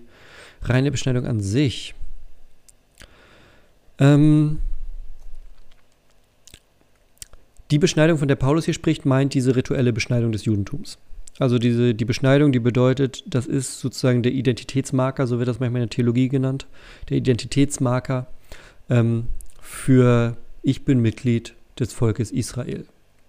[0.62, 1.94] reine Beschneidung an sich?
[3.98, 4.60] Ähm,
[7.72, 10.98] die Beschneidung, von der Paulus hier spricht, meint diese rituelle Beschneidung des Judentums.
[11.38, 15.80] Also diese, die Beschneidung, die bedeutet, das ist sozusagen der Identitätsmarker, so wird das manchmal
[15.80, 16.66] in der Theologie genannt,
[17.08, 18.26] der Identitätsmarker
[18.90, 19.28] ähm,
[19.60, 22.84] für ich bin Mitglied des Volkes Israel,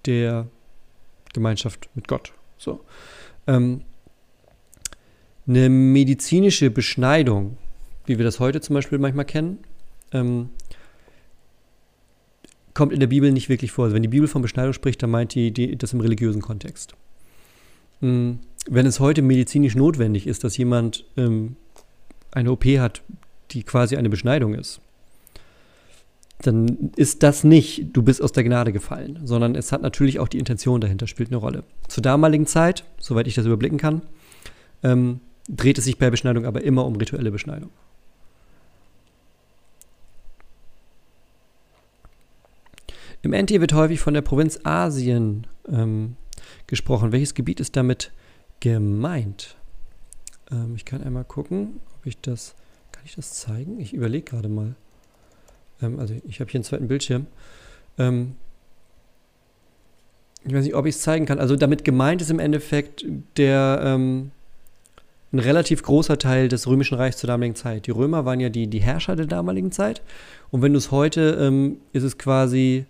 [0.05, 0.47] der
[1.33, 2.33] Gemeinschaft mit Gott.
[2.57, 2.81] So.
[3.47, 3.81] Ähm,
[5.47, 7.57] eine medizinische Beschneidung,
[8.05, 9.59] wie wir das heute zum Beispiel manchmal kennen,
[10.11, 10.49] ähm,
[12.73, 13.85] kommt in der Bibel nicht wirklich vor.
[13.85, 16.95] Also wenn die Bibel von Beschneidung spricht, dann meint die, die das im religiösen Kontext.
[18.01, 21.55] Hm, wenn es heute medizinisch notwendig ist, dass jemand ähm,
[22.31, 23.01] eine OP hat,
[23.51, 24.81] die quasi eine Beschneidung ist,
[26.41, 30.27] dann ist das nicht, du bist aus der Gnade gefallen, sondern es hat natürlich auch
[30.27, 31.63] die Intention dahinter, spielt eine Rolle.
[31.87, 34.01] Zur damaligen Zeit, soweit ich das überblicken kann,
[34.83, 37.69] ähm, dreht es sich bei Beschneidung aber immer um rituelle Beschneidung.
[43.23, 46.17] Im NT wird häufig von der Provinz Asien ähm,
[46.67, 47.13] gesprochen.
[47.13, 48.11] Welches Gebiet ist damit
[48.59, 49.55] gemeint?
[50.51, 52.53] Ähm, ich kann einmal gucken, ob ich das.
[52.91, 53.79] Kann ich das zeigen?
[53.79, 54.75] Ich überlege gerade mal.
[55.81, 57.27] Ähm, also ich habe hier einen zweiten Bildschirm.
[57.97, 58.35] Ähm,
[60.43, 61.39] ich weiß nicht, ob ich es zeigen kann.
[61.39, 63.05] Also damit gemeint ist im Endeffekt
[63.37, 64.31] der ähm,
[65.31, 67.87] ein relativ großer Teil des Römischen Reichs zur damaligen Zeit.
[67.87, 70.01] Die Römer waren ja die, die Herrscher der damaligen Zeit.
[70.51, 72.85] Und wenn du es heute, ähm, ist es quasi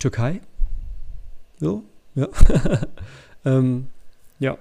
[0.00, 0.40] Türkei.
[1.60, 1.84] So,
[2.14, 2.26] ja.
[3.44, 3.88] ähm,
[4.40, 4.58] ja.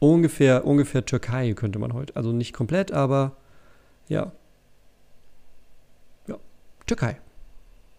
[0.00, 2.16] Ungefähr, ungefähr Türkei könnte man heute.
[2.16, 3.36] Also nicht komplett, aber
[4.08, 4.32] ja.
[6.26, 6.38] Ja,
[6.86, 7.20] Türkei.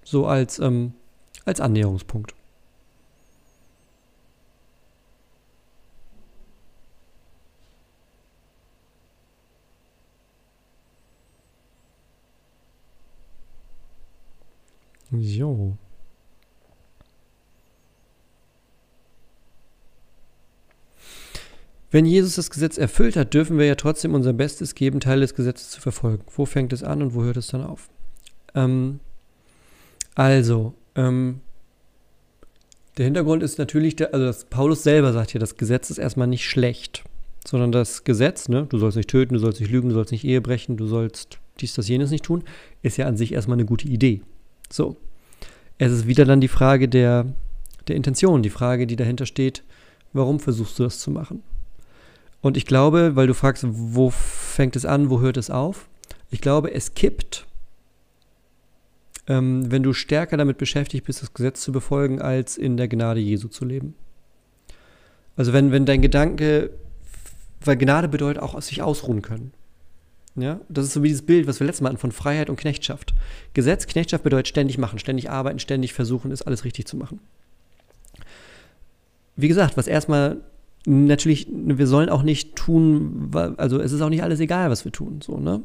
[0.04, 0.94] So als, ähm,
[1.46, 2.34] als Annäherungspunkt.
[15.12, 15.78] So.
[21.92, 25.36] Wenn Jesus das Gesetz erfüllt hat, dürfen wir ja trotzdem unser Bestes geben, Teil des
[25.36, 26.24] Gesetzes zu verfolgen.
[26.34, 27.90] Wo fängt es an und wo hört es dann auf?
[28.56, 29.02] Ähm,
[30.16, 31.42] also, ähm,
[32.98, 36.28] der Hintergrund ist natürlich, der, also das, Paulus selber sagt hier, das Gesetz ist erstmal
[36.28, 37.04] nicht schlecht,
[37.46, 40.24] sondern das Gesetz, ne, du sollst nicht töten, du sollst nicht lügen, du sollst nicht
[40.24, 42.44] Ehe brechen, du sollst dies, das, jenes nicht tun,
[42.82, 44.22] ist ja an sich erstmal eine gute Idee.
[44.72, 44.96] So.
[45.78, 47.34] Es ist wieder dann die Frage der,
[47.88, 49.64] der Intention, die Frage, die dahinter steht,
[50.14, 51.44] warum versuchst du das zu machen?
[52.42, 55.88] Und ich glaube, weil du fragst, wo fängt es an, wo hört es auf?
[56.32, 57.46] Ich glaube, es kippt,
[59.28, 63.20] ähm, wenn du stärker damit beschäftigt bist, das Gesetz zu befolgen, als in der Gnade
[63.20, 63.96] Jesu zu leben.
[65.36, 66.72] Also wenn, wenn dein Gedanke,
[67.64, 69.54] weil Gnade bedeutet auch sich ausruhen können.
[70.36, 72.56] Ja, das ist so wie dieses Bild, was wir letztes Mal hatten von Freiheit und
[72.56, 73.14] Knechtschaft.
[73.54, 77.20] Gesetz, Knechtschaft bedeutet ständig machen, ständig arbeiten, ständig versuchen, ist alles richtig zu machen.
[79.36, 80.42] Wie gesagt, was erstmal
[80.86, 84.92] natürlich, wir sollen auch nicht tun, also es ist auch nicht alles egal, was wir
[84.92, 85.62] tun, so, ne?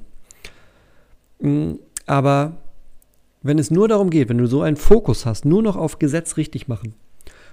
[1.41, 1.75] Mm,
[2.07, 2.57] aber
[3.43, 6.37] wenn es nur darum geht, wenn du so einen Fokus hast, nur noch auf Gesetz
[6.37, 6.95] richtig machen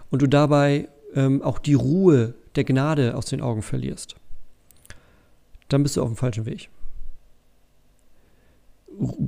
[0.09, 4.15] und du dabei ähm, auch die Ruhe der Gnade aus den Augen verlierst,
[5.69, 6.69] dann bist du auf dem falschen Weg.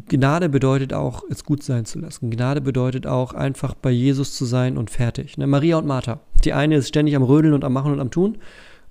[0.07, 2.29] Gnade bedeutet auch, es gut sein zu lassen.
[2.29, 5.37] Gnade bedeutet auch, einfach bei Jesus zu sein und fertig.
[5.37, 5.47] Ne?
[5.47, 6.19] Maria und Martha.
[6.43, 8.37] Die eine ist ständig am Rödeln und am Machen und am Tun.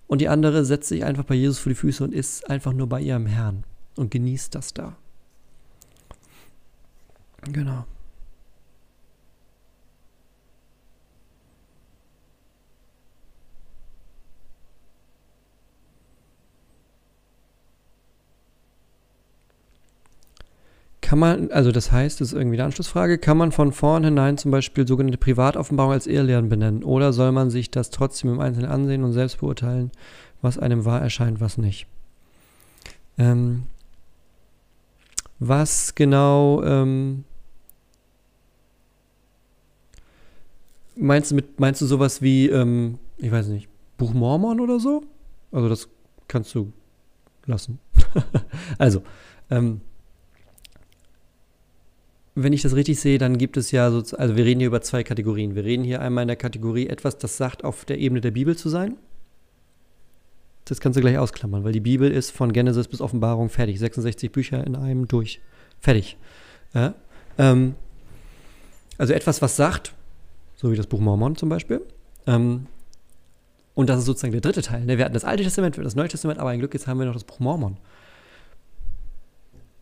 [0.06, 2.88] Und die andere setzt sich einfach bei Jesus vor die Füße und ist einfach nur
[2.88, 3.64] bei ihrem Herrn
[3.96, 4.96] und genießt das da.
[7.50, 7.84] Genau.
[21.04, 24.50] Kann man, also das heißt, das ist irgendwie eine Anschlussfrage, kann man von vornherein zum
[24.50, 26.82] Beispiel sogenannte Privatoffenbarung als Irrlehren benennen?
[26.82, 29.90] Oder soll man sich das trotzdem im Einzelnen ansehen und selbst beurteilen,
[30.40, 31.86] was einem wahr erscheint, was nicht?
[33.18, 33.64] Ähm,
[35.40, 37.24] was genau ähm,
[40.96, 45.02] meinst du mit, meinst du sowas wie, ähm, ich weiß nicht, Buch Mormon oder so?
[45.52, 45.86] Also das
[46.28, 46.72] kannst du
[47.44, 47.78] lassen.
[48.78, 49.02] also,
[49.50, 49.82] ähm,
[52.34, 54.80] wenn ich das richtig sehe, dann gibt es ja so, also wir reden hier über
[54.80, 55.54] zwei Kategorien.
[55.54, 58.56] Wir reden hier einmal in der Kategorie etwas, das sagt, auf der Ebene der Bibel
[58.56, 58.96] zu sein.
[60.64, 63.78] Das kannst du gleich ausklammern, weil die Bibel ist von Genesis bis Offenbarung fertig.
[63.78, 65.40] 66 Bücher in einem durch.
[65.78, 66.16] Fertig.
[66.72, 66.94] Ja?
[67.38, 67.74] Ähm,
[68.98, 69.92] also etwas, was sagt,
[70.56, 71.82] so wie das Buch Mormon zum Beispiel.
[72.26, 72.66] Ähm,
[73.74, 74.84] und das ist sozusagen der dritte Teil.
[74.84, 74.98] Ne?
[74.98, 77.14] Wir hatten das Alte Testament, das Neue Testament, aber ein Glück, jetzt haben wir noch
[77.14, 77.76] das Buch Mormon.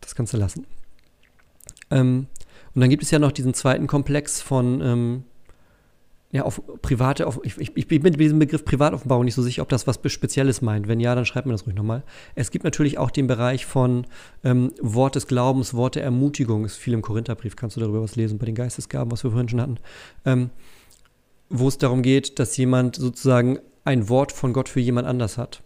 [0.01, 0.65] Das kannst du lassen.
[1.93, 2.27] Ähm,
[2.75, 5.23] und dann gibt es ja noch diesen zweiten Komplex von ähm,
[6.33, 9.69] ja, auf private, auf, ich, ich, bin mit diesem Begriff Privatoffenbarung nicht so sicher, ob
[9.69, 10.87] das was Spezielles meint.
[10.87, 12.01] Wenn ja, dann schreibt mir das ruhig nochmal.
[12.33, 14.07] Es gibt natürlich auch den Bereich von
[14.43, 18.15] ähm, Wort des Glaubens, Wort der Ermutigung, ist viel im Korintherbrief, kannst du darüber was
[18.15, 19.77] lesen, bei den Geistesgaben, was wir vorhin schon hatten,
[20.25, 20.49] ähm,
[21.49, 25.61] wo es darum geht, dass jemand sozusagen ein Wort von Gott für jemand anders hat.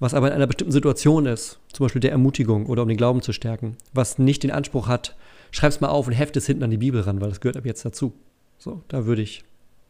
[0.00, 3.20] Was aber in einer bestimmten Situation ist, zum Beispiel der Ermutigung oder um den Glauben
[3.20, 5.16] zu stärken, was nicht den Anspruch hat,
[5.52, 7.56] schreib es mal auf und heft es hinten an die Bibel ran, weil das gehört
[7.56, 8.12] ab jetzt dazu.
[8.58, 9.44] So, da würde ich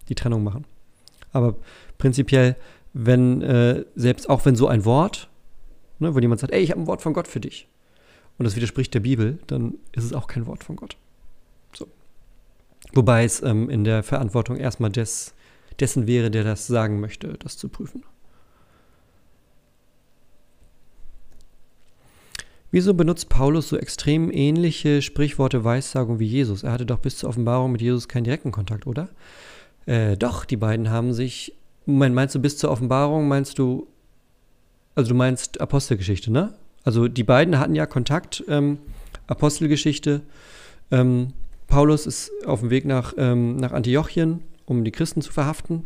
[0.08, 0.66] die Trennung machen.
[1.32, 1.56] Aber
[1.96, 2.56] prinzipiell,
[2.92, 5.30] wenn, äh, selbst auch wenn so ein Wort,
[5.98, 7.68] ne, wo jemand sagt, ey, ich habe ein Wort von Gott für dich,
[8.38, 10.96] und das widerspricht der Bibel, dann ist es auch kein Wort von Gott.
[11.74, 11.86] So.
[12.92, 15.34] Wobei es ähm, in der Verantwortung erstmal des,
[15.80, 18.04] dessen wäre, der das sagen möchte, das zu prüfen.
[22.73, 26.62] Wieso benutzt Paulus so extrem ähnliche Sprichworte Weissagung wie Jesus?
[26.62, 29.11] Er hatte doch bis zur Offenbarung mit Jesus keinen direkten Kontakt, oder?
[29.85, 31.55] Äh, doch, die beiden haben sich.
[31.85, 33.29] Moment, meinst du bis zur Offenbarung?
[33.29, 33.89] Meinst du.
[34.95, 36.55] Also, du meinst Apostelgeschichte, ne?
[36.83, 38.43] Also, die beiden hatten ja Kontakt.
[38.49, 38.79] Ähm,
[39.27, 40.23] Apostelgeschichte.
[40.91, 41.35] Ähm,
[41.66, 45.85] Paulus ist auf dem Weg nach, ähm, nach Antiochien, um die Christen zu verhaften.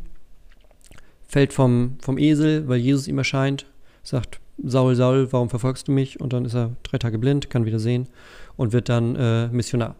[1.27, 3.67] Fällt vom, vom Esel, weil Jesus ihm erscheint.
[4.05, 6.21] Sagt, Saul, Saul, warum verfolgst du mich?
[6.21, 8.09] Und dann ist er drei Tage blind, kann wieder sehen
[8.57, 9.97] und wird dann äh, Missionar.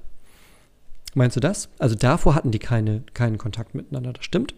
[1.15, 1.69] Meinst du das?
[1.79, 4.55] Also davor hatten die keine, keinen Kontakt miteinander, das stimmt.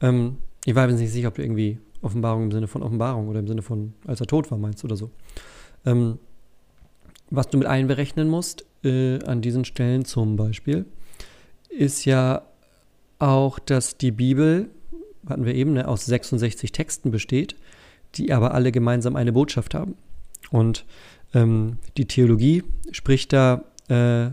[0.00, 3.40] Ähm, ich war mir nicht sicher, ob du irgendwie Offenbarung im Sinne von Offenbarung oder
[3.40, 5.10] im Sinne von, als er tot war, meinst oder so.
[5.84, 6.18] Ähm,
[7.30, 10.86] was du mit einberechnen musst, äh, an diesen Stellen zum Beispiel,
[11.68, 12.42] ist ja
[13.18, 14.70] auch, dass die Bibel,
[15.28, 17.56] hatten wir eben, ne, aus 66 Texten besteht
[18.14, 19.96] die aber alle gemeinsam eine Botschaft haben.
[20.50, 20.84] Und
[21.34, 24.30] ähm, die Theologie spricht da äh,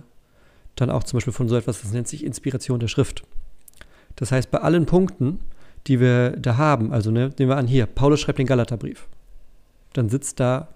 [0.75, 3.23] dann auch zum Beispiel von so etwas, das nennt sich Inspiration der Schrift.
[4.15, 5.39] Das heißt, bei allen Punkten,
[5.87, 9.07] die wir da haben, also ne, nehmen wir an hier, Paulus schreibt den Galaterbrief.
[9.93, 10.69] Dann sitzt da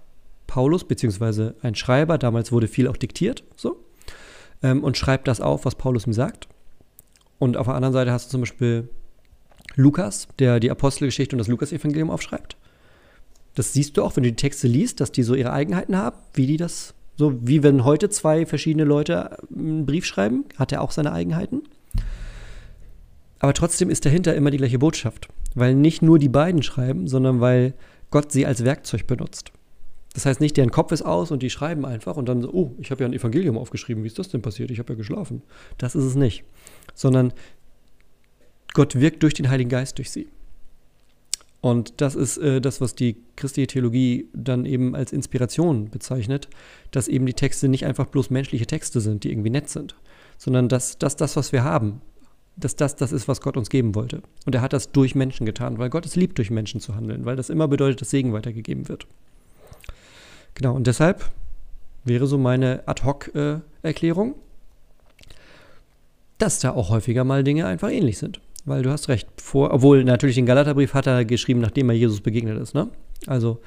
[0.47, 3.83] Paulus, beziehungsweise ein Schreiber, damals wurde viel auch diktiert, so,
[4.63, 6.47] ähm, und schreibt das auf, was Paulus ihm sagt.
[7.37, 8.89] Und auf der anderen Seite hast du zum Beispiel
[9.75, 12.57] Lukas, der die Apostelgeschichte und das Lukasevangelium aufschreibt.
[13.55, 16.17] Das siehst du auch, wenn du die Texte liest, dass die so ihre Eigenheiten haben,
[16.33, 20.81] wie die das, so wie wenn heute zwei verschiedene Leute einen Brief schreiben, hat er
[20.81, 21.63] auch seine Eigenheiten.
[23.39, 27.39] Aber trotzdem ist dahinter immer die gleiche Botschaft, weil nicht nur die beiden schreiben, sondern
[27.41, 27.73] weil
[28.11, 29.51] Gott sie als Werkzeug benutzt.
[30.13, 32.75] Das heißt nicht, deren Kopf ist aus und die schreiben einfach und dann so, oh,
[32.79, 34.71] ich habe ja ein Evangelium aufgeschrieben, wie ist das denn passiert?
[34.71, 35.43] Ich habe ja geschlafen.
[35.77, 36.43] Das ist es nicht.
[36.95, 37.31] Sondern
[38.73, 40.27] Gott wirkt durch den Heiligen Geist durch sie.
[41.61, 46.47] Und das ist äh, das, was die christliche Theologie dann eben als Inspiration bezeichnet,
[46.91, 49.95] dass eben die Texte nicht einfach bloß menschliche Texte sind, die irgendwie nett sind,
[50.37, 52.01] sondern dass, dass das, was wir haben,
[52.55, 54.21] dass das das ist, was Gott uns geben wollte.
[54.45, 57.25] Und er hat das durch Menschen getan, weil Gott es liebt, durch Menschen zu handeln,
[57.25, 59.05] weil das immer bedeutet, dass Segen weitergegeben wird.
[60.55, 61.29] Genau, und deshalb
[62.05, 64.35] wäre so meine Ad-Hoc-Erklärung, äh,
[66.37, 69.27] dass da auch häufiger mal Dinge einfach ähnlich sind weil du hast recht.
[69.37, 72.73] Vor, obwohl natürlich den Galaterbrief hat er geschrieben, nachdem er Jesus begegnet ist.
[72.73, 72.89] Ne?
[73.27, 73.59] Also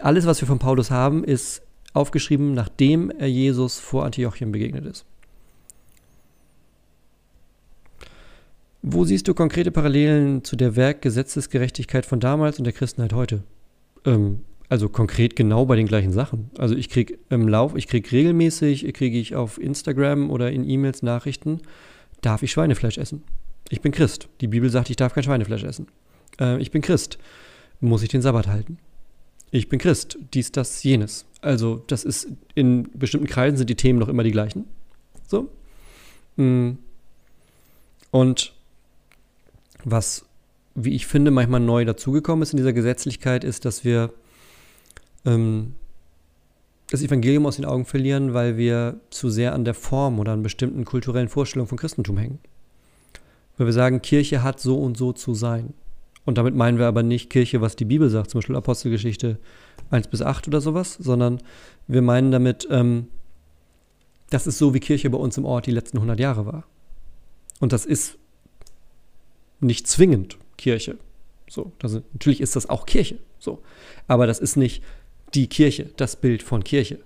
[0.00, 5.06] alles, was wir von Paulus haben, ist aufgeschrieben, nachdem er Jesus vor Antiochien begegnet ist.
[8.82, 13.42] Wo siehst du konkrete Parallelen zu der Werkgesetzesgerechtigkeit von damals und der Christenheit heute?
[14.04, 16.50] Ähm, also konkret genau bei den gleichen Sachen.
[16.58, 21.02] Also ich kriege im Lauf, ich kriege regelmäßig, kriege ich auf Instagram oder in E-Mails
[21.02, 21.60] Nachrichten,
[22.20, 23.22] darf ich Schweinefleisch essen?
[23.68, 24.28] Ich bin Christ.
[24.40, 25.88] Die Bibel sagt, ich darf kein Schweinefleisch essen.
[26.40, 27.18] Äh, ich bin Christ.
[27.80, 28.78] Muss ich den Sabbat halten?
[29.50, 30.18] Ich bin Christ.
[30.34, 31.26] Dies, das, jenes.
[31.40, 34.66] Also, das ist in bestimmten Kreisen sind die Themen noch immer die gleichen.
[35.26, 35.50] So.
[36.36, 36.72] Mm.
[38.10, 38.54] Und
[39.84, 40.24] was,
[40.74, 44.12] wie ich finde, manchmal neu dazugekommen ist in dieser Gesetzlichkeit, ist, dass wir
[45.24, 45.74] ähm,
[46.90, 50.42] das Evangelium aus den Augen verlieren, weil wir zu sehr an der Form oder an
[50.42, 52.38] bestimmten kulturellen Vorstellungen von Christentum hängen.
[53.56, 55.74] Weil wir sagen, Kirche hat so und so zu sein.
[56.24, 59.38] Und damit meinen wir aber nicht Kirche, was die Bibel sagt, zum Beispiel Apostelgeschichte
[59.90, 61.40] 1 bis 8 oder sowas, sondern
[61.86, 63.08] wir meinen damit, ähm,
[64.30, 66.64] das ist so, wie Kirche bei uns im Ort die letzten 100 Jahre war.
[67.60, 68.18] Und das ist
[69.60, 70.98] nicht zwingend Kirche.
[71.48, 73.18] So, das, natürlich ist das auch Kirche.
[73.38, 73.62] So,
[74.08, 74.82] aber das ist nicht
[75.34, 76.98] die Kirche, das Bild von Kirche.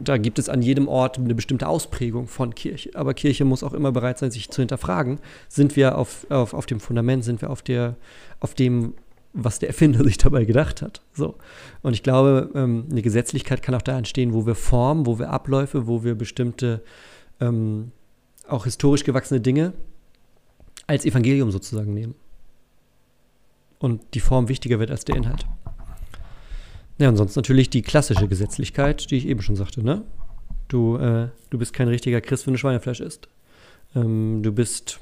[0.00, 2.90] Da gibt es an jedem Ort eine bestimmte Ausprägung von Kirche.
[2.94, 5.18] Aber Kirche muss auch immer bereit sein, sich zu hinterfragen.
[5.48, 7.96] Sind wir auf, auf, auf dem Fundament, sind wir auf, der,
[8.40, 8.94] auf dem,
[9.32, 11.02] was der Erfinder sich dabei gedacht hat.
[11.12, 11.36] So.
[11.82, 15.30] Und ich glaube, ähm, eine Gesetzlichkeit kann auch da entstehen, wo wir Formen, wo wir
[15.30, 16.82] Abläufe, wo wir bestimmte
[17.40, 17.92] ähm,
[18.48, 19.72] auch historisch gewachsene Dinge
[20.86, 22.14] als Evangelium sozusagen nehmen.
[23.78, 25.46] Und die Form wichtiger wird als der Inhalt.
[26.98, 30.02] Ja, und sonst natürlich die klassische Gesetzlichkeit, die ich eben schon sagte, ne?
[30.68, 33.28] Du, äh, du bist kein richtiger Christ, wenn du Schweinefleisch isst.
[33.94, 35.00] Ähm, du bist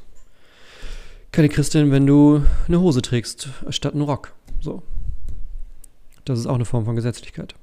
[1.30, 4.34] keine Christin, wenn du eine Hose trägst, statt einen Rock.
[4.61, 4.82] So.
[6.24, 7.55] Das ist auch eine Form von Gesetzlichkeit.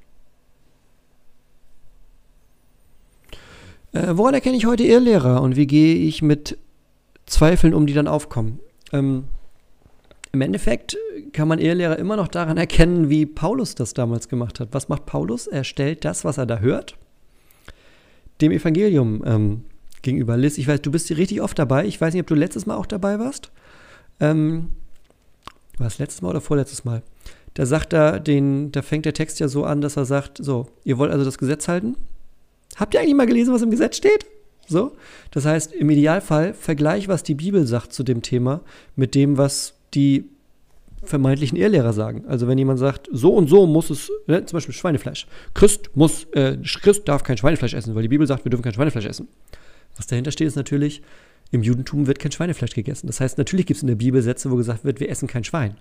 [3.91, 6.57] Äh, woran erkenne ich heute Irrlehrer und wie gehe ich mit
[7.25, 8.59] Zweifeln um, die dann aufkommen?
[8.91, 9.25] Ähm,
[10.31, 10.97] im Endeffekt
[11.33, 14.69] kann man Ehelehrer immer noch daran erkennen, wie Paulus das damals gemacht hat.
[14.71, 15.47] Was macht Paulus?
[15.47, 16.97] Er stellt das, was er da hört,
[18.41, 19.65] dem Evangelium ähm,
[20.01, 20.37] gegenüber.
[20.37, 21.85] Liz, ich weiß, du bist hier richtig oft dabei.
[21.85, 23.51] Ich weiß nicht, ob du letztes Mal auch dabei warst.
[24.19, 24.69] Ähm,
[25.77, 27.03] war es letztes Mal oder vorletztes Mal?
[27.53, 30.67] da sagt er den, da fängt der Text ja so an, dass er sagt, so,
[30.83, 31.95] ihr wollt also das Gesetz halten?
[32.75, 34.25] Habt ihr eigentlich mal gelesen, was im Gesetz steht?
[34.67, 34.93] So,
[35.31, 38.61] das heißt, im Idealfall vergleich, was die Bibel sagt zu dem Thema,
[38.95, 40.29] mit dem, was die
[41.03, 42.25] vermeintlichen Irrlehrer sagen.
[42.27, 45.27] Also wenn jemand sagt, so und so muss es, ne, zum Beispiel Schweinefleisch.
[45.53, 48.73] Christ muss, äh, Christ darf kein Schweinefleisch essen, weil die Bibel sagt, wir dürfen kein
[48.73, 49.27] Schweinefleisch essen.
[49.95, 51.01] Was dahinter steht, ist natürlich,
[51.51, 53.07] im Judentum wird kein Schweinefleisch gegessen.
[53.07, 55.43] Das heißt, natürlich gibt es in der Bibel Sätze, wo gesagt wird, wir essen kein
[55.43, 55.77] Schwein.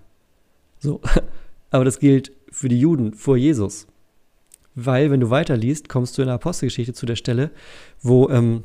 [0.79, 1.01] So.
[1.71, 3.87] Aber das gilt für die Juden vor Jesus.
[4.75, 7.51] Weil, wenn du weiterliest, kommst du in der Apostelgeschichte zu der Stelle,
[8.01, 8.63] wo ähm,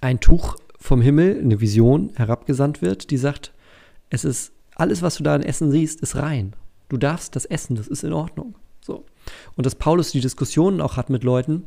[0.00, 3.52] ein Tuch vom Himmel, eine Vision, herabgesandt wird, die sagt,
[4.10, 6.54] es ist alles, was du da an Essen siehst, ist rein.
[6.88, 8.56] Du darfst das essen, das ist in Ordnung.
[8.80, 9.04] So.
[9.56, 11.64] Und dass Paulus die Diskussionen auch hat mit Leuten,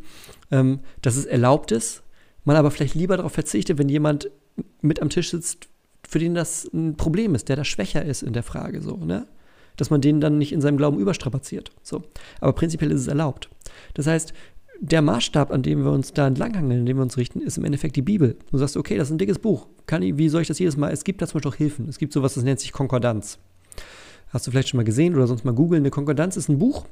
[0.52, 2.04] ähm, dass es erlaubt ist,
[2.44, 4.30] man aber vielleicht lieber darauf verzichtet, wenn jemand
[4.82, 5.70] mit am Tisch sitzt,
[6.08, 9.28] für den das ein Problem ist, der da schwächer ist in der Frage, so, ne?
[9.78, 11.72] Dass man den dann nicht in seinem Glauben überstrapaziert.
[11.82, 12.04] So.
[12.40, 13.50] Aber prinzipiell ist es erlaubt.
[13.96, 14.34] Das heißt,
[14.84, 17.64] der Maßstab, an dem wir uns da entlanghangeln, an dem wir uns richten, ist im
[17.64, 18.36] Endeffekt die Bibel.
[18.52, 19.68] Du sagst, okay, das ist ein dickes Buch.
[19.86, 20.92] Kann ich, wie soll ich das jedes Mal?
[20.92, 21.88] Es gibt da zum Beispiel auch Hilfen.
[21.88, 23.40] Es gibt sowas, das nennt sich Konkordanz.
[24.28, 25.84] Hast du vielleicht schon mal gesehen oder sonst mal googeln.
[25.84, 26.86] Eine Konkordanz ist ein Buch,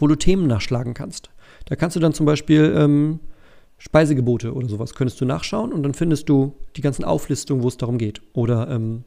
[0.00, 1.30] wo du Themen nachschlagen kannst.
[1.66, 3.20] Da kannst du dann zum Beispiel ähm,
[3.78, 7.76] Speisegebote oder sowas könntest du nachschauen und dann findest du die ganzen Auflistungen, wo es
[7.76, 8.22] darum geht.
[8.32, 9.04] Oder ähm,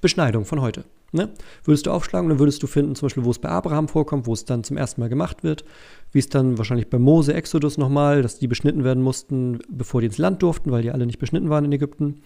[0.00, 0.84] Beschneidung von heute.
[1.14, 1.30] Ne?
[1.62, 4.32] Würdest du aufschlagen, dann würdest du finden, zum Beispiel, wo es bei Abraham vorkommt, wo
[4.32, 5.64] es dann zum ersten Mal gemacht wird,
[6.10, 10.08] wie es dann wahrscheinlich bei Mose, Exodus nochmal, dass die beschnitten werden mussten, bevor die
[10.08, 12.22] ins Land durften, weil die alle nicht beschnitten waren in Ägypten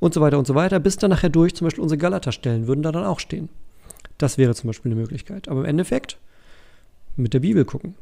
[0.00, 2.82] und so weiter und so weiter, bis dann nachher durch, zum Beispiel unsere Galaterstellen würden
[2.82, 3.48] da dann auch stehen.
[4.18, 5.48] Das wäre zum Beispiel eine Möglichkeit.
[5.48, 6.18] Aber im Endeffekt
[7.16, 7.94] mit der Bibel gucken.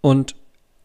[0.00, 0.36] Und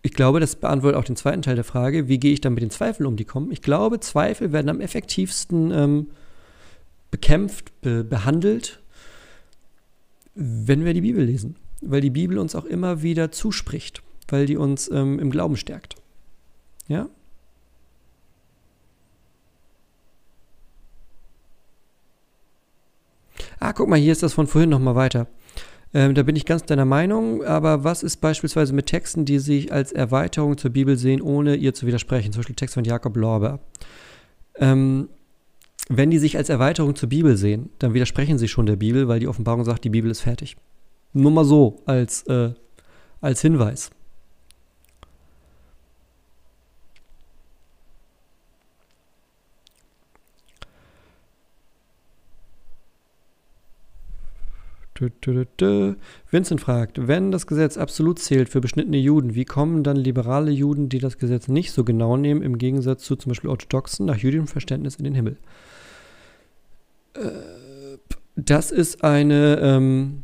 [0.02, 2.64] ich glaube, das beantwortet auch den zweiten Teil der Frage, wie gehe ich dann mit
[2.64, 3.52] den Zweifeln um, die kommen.
[3.52, 6.08] Ich glaube, Zweifel werden am effektivsten ähm,
[7.12, 8.82] bekämpft, be behandelt,
[10.36, 11.56] wenn wir die Bibel lesen.
[11.82, 15.96] Weil die Bibel uns auch immer wieder zuspricht, weil die uns ähm, im Glauben stärkt.
[16.88, 17.10] Ja?
[23.60, 25.28] Ah, guck mal, hier ist das von vorhin nochmal weiter.
[25.94, 29.72] Ähm, da bin ich ganz deiner Meinung, aber was ist beispielsweise mit Texten, die sich
[29.72, 32.32] als Erweiterung zur Bibel sehen, ohne ihr zu widersprechen?
[32.32, 33.60] Zum Beispiel Text von Jakob Lorber.
[34.56, 35.10] Ähm,
[35.90, 39.20] wenn die sich als Erweiterung zur Bibel sehen, dann widersprechen sie schon der Bibel, weil
[39.20, 40.58] die Offenbarung sagt, die Bibel ist fertig.
[41.14, 42.52] Nur mal so als, äh,
[43.22, 43.92] als Hinweis.
[56.32, 60.90] Vincent fragt, wenn das Gesetz absolut zählt für beschnittene Juden, wie kommen dann liberale Juden,
[60.90, 64.48] die das Gesetz nicht so genau nehmen, im Gegensatz zu zum Beispiel Orthodoxen, nach jüdischem
[64.48, 65.38] Verständnis in den Himmel?
[68.36, 70.24] Das ist eine ähm,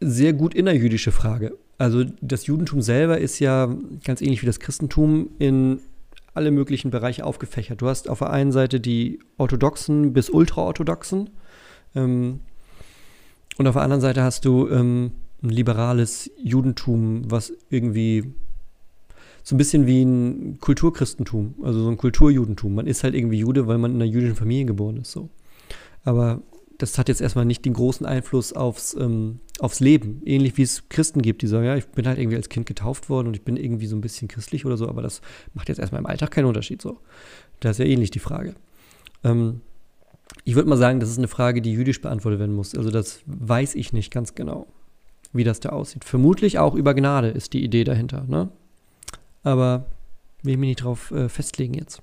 [0.00, 1.56] sehr gut innerjüdische Frage.
[1.76, 3.72] Also das Judentum selber ist ja
[4.04, 5.80] ganz ähnlich wie das Christentum in
[6.34, 7.80] alle möglichen Bereiche aufgefächert.
[7.80, 11.30] Du hast auf der einen Seite die Orthodoxen bis Ultraorthodoxen
[11.94, 12.40] ähm,
[13.58, 18.32] und auf der anderen Seite hast du ähm, ein liberales Judentum, was irgendwie
[19.48, 22.74] so ein bisschen wie ein Kulturchristentum, also so ein Kulturjudentum.
[22.74, 25.10] Man ist halt irgendwie Jude, weil man in einer jüdischen Familie geboren ist.
[25.10, 25.30] So.
[26.04, 26.42] Aber
[26.76, 30.20] das hat jetzt erstmal nicht den großen Einfluss aufs, ähm, aufs Leben.
[30.26, 33.08] Ähnlich wie es Christen gibt, die sagen, ja, ich bin halt irgendwie als Kind getauft
[33.08, 35.22] worden und ich bin irgendwie so ein bisschen christlich oder so, aber das
[35.54, 36.98] macht jetzt erstmal im Alltag keinen Unterschied so.
[37.60, 38.54] Da ist ja ähnlich die Frage.
[39.24, 39.62] Ähm,
[40.44, 42.74] ich würde mal sagen, das ist eine Frage, die jüdisch beantwortet werden muss.
[42.74, 44.66] Also das weiß ich nicht ganz genau,
[45.32, 46.04] wie das da aussieht.
[46.04, 48.26] Vermutlich auch über Gnade ist die Idee dahinter.
[48.28, 48.50] Ne?
[49.42, 49.86] Aber
[50.42, 52.02] will ich mich nicht drauf äh, festlegen jetzt.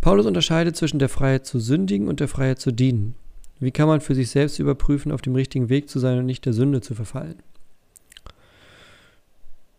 [0.00, 3.16] Paulus unterscheidet zwischen der Freiheit zu sündigen und der Freiheit zu dienen.
[3.58, 6.44] Wie kann man für sich selbst überprüfen, auf dem richtigen Weg zu sein und nicht
[6.46, 7.42] der Sünde zu verfallen?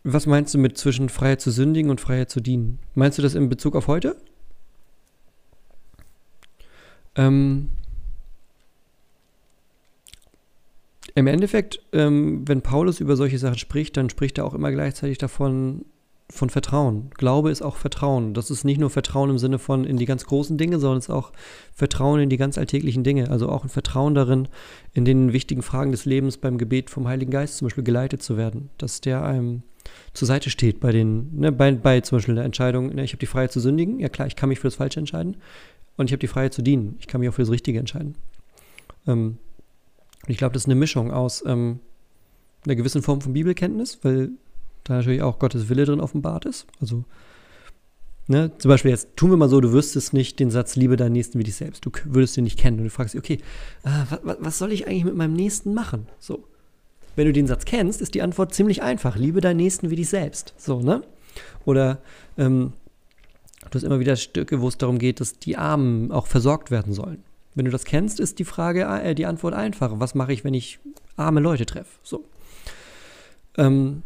[0.04, 2.78] Was meinst du mit zwischen Freiheit zu sündigen und Freiheit zu dienen?
[2.94, 4.16] Meinst du das in Bezug auf heute?
[7.18, 7.68] Ähm,
[11.14, 15.18] Im Endeffekt, ähm, wenn Paulus über solche Sachen spricht, dann spricht er auch immer gleichzeitig
[15.18, 15.84] davon,
[16.30, 17.10] von Vertrauen.
[17.16, 18.34] Glaube ist auch Vertrauen.
[18.34, 21.06] Das ist nicht nur Vertrauen im Sinne von in die ganz großen Dinge, sondern es
[21.06, 21.32] ist auch
[21.74, 23.30] Vertrauen in die ganz alltäglichen Dinge.
[23.30, 24.46] Also auch ein Vertrauen darin,
[24.92, 28.36] in den wichtigen Fragen des Lebens beim Gebet vom Heiligen Geist zum Beispiel geleitet zu
[28.36, 28.68] werden.
[28.78, 29.62] Dass der einem
[30.12, 33.20] zur Seite steht bei den, ne, bei, bei zum Beispiel der Entscheidung, ne, ich habe
[33.20, 33.98] die Freiheit zu sündigen.
[33.98, 35.38] Ja klar, ich kann mich für das Falsche entscheiden.
[35.98, 36.96] Und ich habe die Freiheit zu dienen.
[37.00, 38.14] Ich kann mich auch für das Richtige entscheiden.
[39.06, 39.36] Ähm,
[40.26, 41.80] ich glaube, das ist eine Mischung aus ähm,
[42.64, 44.30] einer gewissen Form von Bibelkenntnis, weil
[44.84, 46.66] da natürlich auch Gottes Wille drin offenbart ist.
[46.80, 47.04] Also,
[48.28, 51.12] ne, zum Beispiel jetzt tun wir mal so, du wüsstest nicht den Satz, liebe deinen
[51.12, 51.84] Nächsten wie dich selbst.
[51.84, 53.38] Du würdest ihn nicht kennen und du fragst dich, okay,
[53.82, 56.06] äh, was, was soll ich eigentlich mit meinem Nächsten machen?
[56.20, 56.44] So.
[57.16, 59.16] Wenn du den Satz kennst, ist die Antwort ziemlich einfach.
[59.16, 60.54] Liebe deinen Nächsten wie dich selbst.
[60.56, 61.02] So, ne?
[61.64, 61.98] Oder
[62.36, 62.72] ähm,
[63.68, 66.92] du hast immer wieder Stücke, wo es darum geht, dass die Armen auch versorgt werden
[66.92, 67.22] sollen.
[67.54, 69.92] Wenn du das kennst, ist die Frage, äh, die Antwort einfach.
[69.98, 70.78] Was mache ich, wenn ich
[71.16, 71.98] arme Leute treffe?
[72.02, 72.24] So.
[73.56, 74.02] Ähm,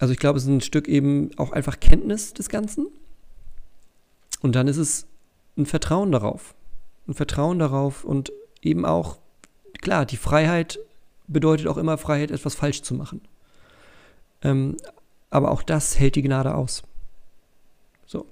[0.00, 2.86] also ich glaube, es ist ein Stück eben auch einfach Kenntnis des Ganzen.
[4.42, 5.06] Und dann ist es
[5.56, 6.54] ein Vertrauen darauf.
[7.08, 8.32] Ein Vertrauen darauf und
[8.62, 9.18] eben auch,
[9.80, 10.78] klar, die Freiheit
[11.26, 13.20] bedeutet auch immer Freiheit, etwas falsch zu machen.
[14.42, 14.76] Ähm,
[15.30, 16.82] aber auch das hält die Gnade aus.
[18.06, 18.26] So.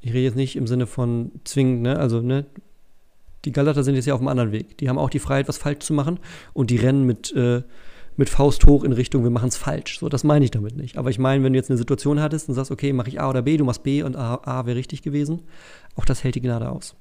[0.00, 1.98] Ich rede jetzt nicht im Sinne von zwingend, ne?
[1.98, 2.46] Also, ne?
[3.44, 4.78] Die Galater sind jetzt ja auf einem anderen Weg.
[4.78, 6.18] Die haben auch die Freiheit, was falsch zu machen
[6.52, 7.62] und die rennen mit, äh,
[8.16, 9.98] mit Faust hoch in Richtung, wir machen es falsch.
[9.98, 10.98] So, das meine ich damit nicht.
[10.98, 13.30] Aber ich meine, wenn du jetzt eine Situation hattest und sagst, okay, mache ich A
[13.30, 15.42] oder B, du machst B und A, A wäre richtig gewesen,
[15.96, 16.96] auch das hält die Gnade aus.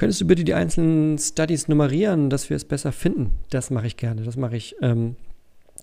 [0.00, 3.32] Könntest du bitte die einzelnen Studies nummerieren, dass wir es besser finden?
[3.50, 4.22] Das mache ich gerne.
[4.22, 4.74] Das mache ich.
[4.80, 5.14] Ähm,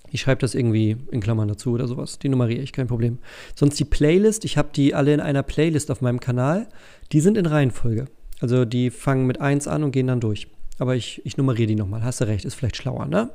[0.10, 2.18] ich schreibe das irgendwie in Klammern dazu oder sowas.
[2.18, 3.20] Die nummeriere ich, kein Problem.
[3.54, 4.44] Sonst die Playlist.
[4.44, 6.68] Ich habe die alle in einer Playlist auf meinem Kanal.
[7.12, 8.06] Die sind in Reihenfolge.
[8.40, 10.48] Also die fangen mit 1 an und gehen dann durch.
[10.80, 12.02] Aber ich, ich nummeriere die nochmal.
[12.02, 13.30] Hast du recht, ist vielleicht schlauer, ne?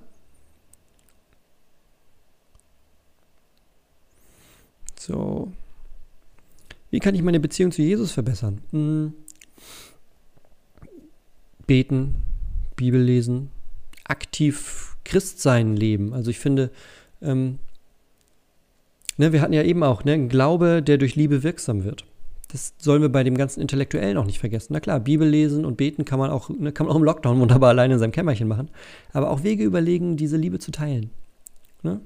[4.99, 5.53] So.
[6.91, 8.63] Wie kann ich meine Beziehung zu Jesus verbessern?
[8.73, 9.13] Hm
[11.67, 12.15] beten,
[12.77, 13.51] Bibel lesen,
[14.05, 16.13] aktiv Christsein leben.
[16.15, 16.71] Also ich finde,
[17.21, 17.59] ähm,
[19.17, 22.05] ne, wir hatten ja eben auch ne, einen Glaube, der durch Liebe wirksam wird.
[22.49, 24.75] Das sollen wir bei dem ganzen Intellektuellen auch nicht vergessen.
[24.75, 27.41] Na klar, Bibel lesen und beten kann man auch, ne, kann man auch im Lockdown
[27.41, 28.69] wunderbar alleine in seinem Kämmerchen machen.
[29.13, 31.11] Aber auch Wege überlegen, diese Liebe zu teilen.
[31.83, 32.01] Ne?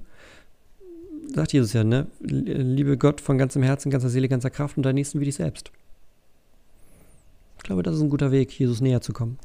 [1.35, 2.07] Sagt Jesus ja, ne?
[2.21, 5.73] Liebe Gott von ganzem Herzen, ganzer Seele, ganzer Kraft und deinen Nächsten wie dich selbst.
[7.59, 9.39] Ich glaube, das ist ein guter Weg, Jesus näher zu kommen.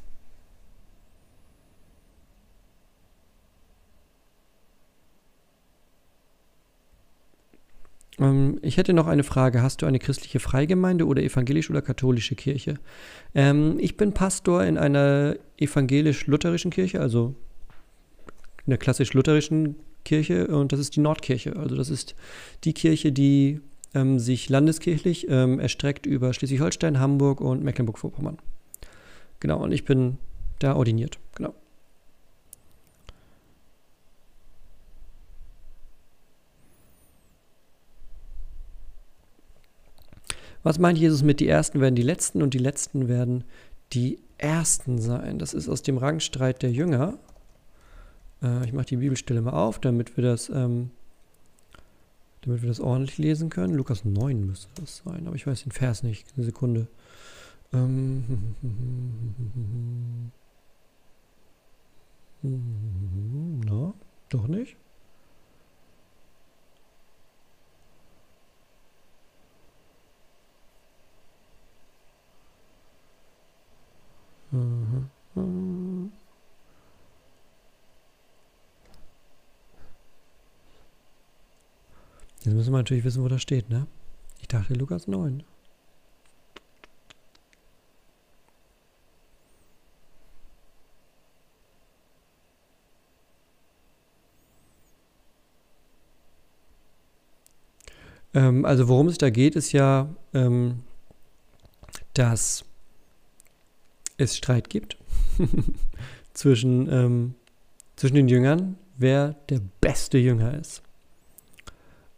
[8.22, 9.62] Ähm, ich hätte noch eine Frage.
[9.62, 12.78] Hast du eine christliche Freigemeinde oder evangelische oder katholische Kirche?
[13.34, 17.34] Ähm, ich bin Pastor in einer evangelisch-lutherischen Kirche, also
[18.66, 21.56] einer klassisch-lutherischen Kirche und das ist die Nordkirche.
[21.56, 22.14] Also das ist
[22.64, 23.60] die Kirche, die
[23.94, 28.38] ähm, sich landeskirchlich ähm, erstreckt über Schleswig-Holstein, Hamburg und Mecklenburg-Vorpommern.
[29.40, 30.18] Genau, und ich bin
[30.60, 31.18] da ordiniert.
[31.34, 31.54] Genau.
[40.62, 43.44] Was meint Jesus mit die Ersten werden die Letzten und die Letzten werden
[43.92, 45.38] die Ersten sein?
[45.38, 47.18] Das ist aus dem Rangstreit der Jünger.
[48.42, 50.90] Äh, ich mache die Bibelstelle mal auf, damit wir das, ähm,
[52.42, 53.74] damit wir das ordentlich lesen können.
[53.74, 56.26] Lukas 9 müsste das sein, aber ich weiß den Vers nicht.
[56.36, 56.88] Eine Sekunde.
[57.72, 58.24] Ähm,
[63.64, 63.94] na,
[64.28, 64.76] doch nicht?
[82.44, 83.86] Jetzt müssen wir natürlich wissen, wo das steht, ne?
[84.40, 85.44] Ich dachte Lukas 9.
[98.34, 100.82] Ähm, also worum es da geht, ist ja, ähm,
[102.14, 102.64] dass
[104.16, 104.96] es Streit gibt
[106.34, 107.34] zwischen, ähm,
[107.94, 110.82] zwischen den Jüngern, wer der beste Jünger ist.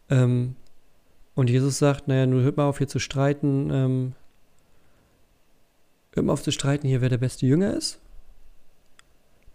[0.09, 0.55] Ähm,
[1.35, 4.13] und Jesus sagt, naja, nun hört mal auf hier zu streiten, ähm,
[6.13, 7.99] hört mal auf zu streiten hier, wer der beste Jünger ist.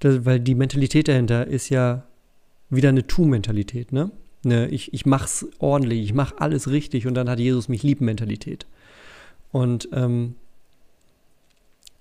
[0.01, 2.05] Das, weil die Mentalität dahinter ist ja
[2.69, 4.11] wieder eine Tu-Mentalität, ne?
[4.45, 4.69] ne?
[4.69, 8.67] ich, ich mach's ordentlich, ich mach alles richtig und dann hat Jesus mich lieb Mentalität.
[9.53, 10.37] Und ähm,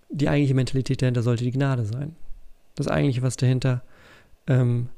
[0.09, 2.15] die eigentliche Mentalität dahinter sollte die Gnade sein.
[2.75, 3.83] Das eigentliche, was dahinter,
[4.47, 4.89] ähm,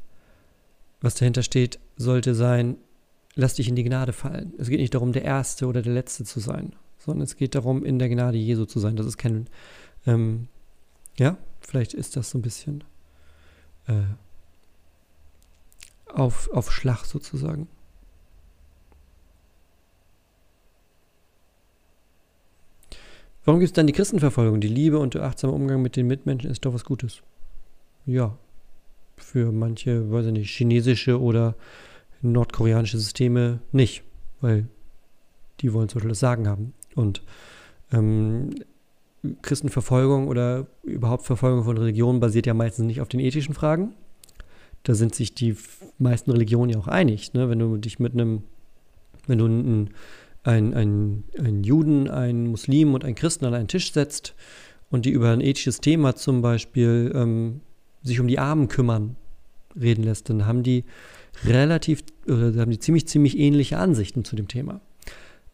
[1.02, 2.78] was dahinter steht, sollte sein,
[3.36, 4.54] lass dich in die Gnade fallen.
[4.58, 7.84] Es geht nicht darum, der Erste oder der Letzte zu sein, sondern es geht darum,
[7.84, 8.96] in der Gnade Jesu zu sein.
[8.96, 9.48] Das ist kein,
[10.06, 10.48] ähm,
[11.18, 12.84] ja, vielleicht ist das so ein bisschen
[13.88, 14.04] äh,
[16.14, 17.68] auf, auf Schlag sozusagen.
[23.44, 24.62] Warum gibt es dann die Christenverfolgung?
[24.62, 27.22] Die Liebe und der achtsame Umgang mit den Mitmenschen ist doch was Gutes.
[28.06, 28.38] Ja.
[29.18, 31.56] Für manche, weiß ich nicht, chinesische oder
[32.22, 34.04] nordkoreanische Systeme nicht,
[34.42, 34.68] weil
[35.60, 36.74] die wollen zum Beispiel das Sagen haben.
[36.96, 37.24] Und
[37.92, 38.52] ähm,
[39.42, 43.94] Christenverfolgung oder überhaupt Verfolgung von Religionen basiert ja meistens nicht auf den ethischen Fragen.
[44.84, 45.56] Da sind sich die
[46.00, 47.34] meisten Religionen ja auch einig.
[47.34, 47.50] Ne?
[47.50, 48.44] Wenn du dich mit einem,
[49.28, 49.90] wenn du einen,
[50.44, 54.34] einen, einen, Juden, einen Muslim und einen Christen an einen Tisch setzt
[54.90, 57.62] und die über ein ethisches Thema zum Beispiel ähm,
[58.02, 59.16] sich um die Armen kümmern,
[59.80, 60.84] reden lässt, dann haben die
[61.46, 64.82] relativ, oder haben die ziemlich, ziemlich ähnliche Ansichten zu dem Thema.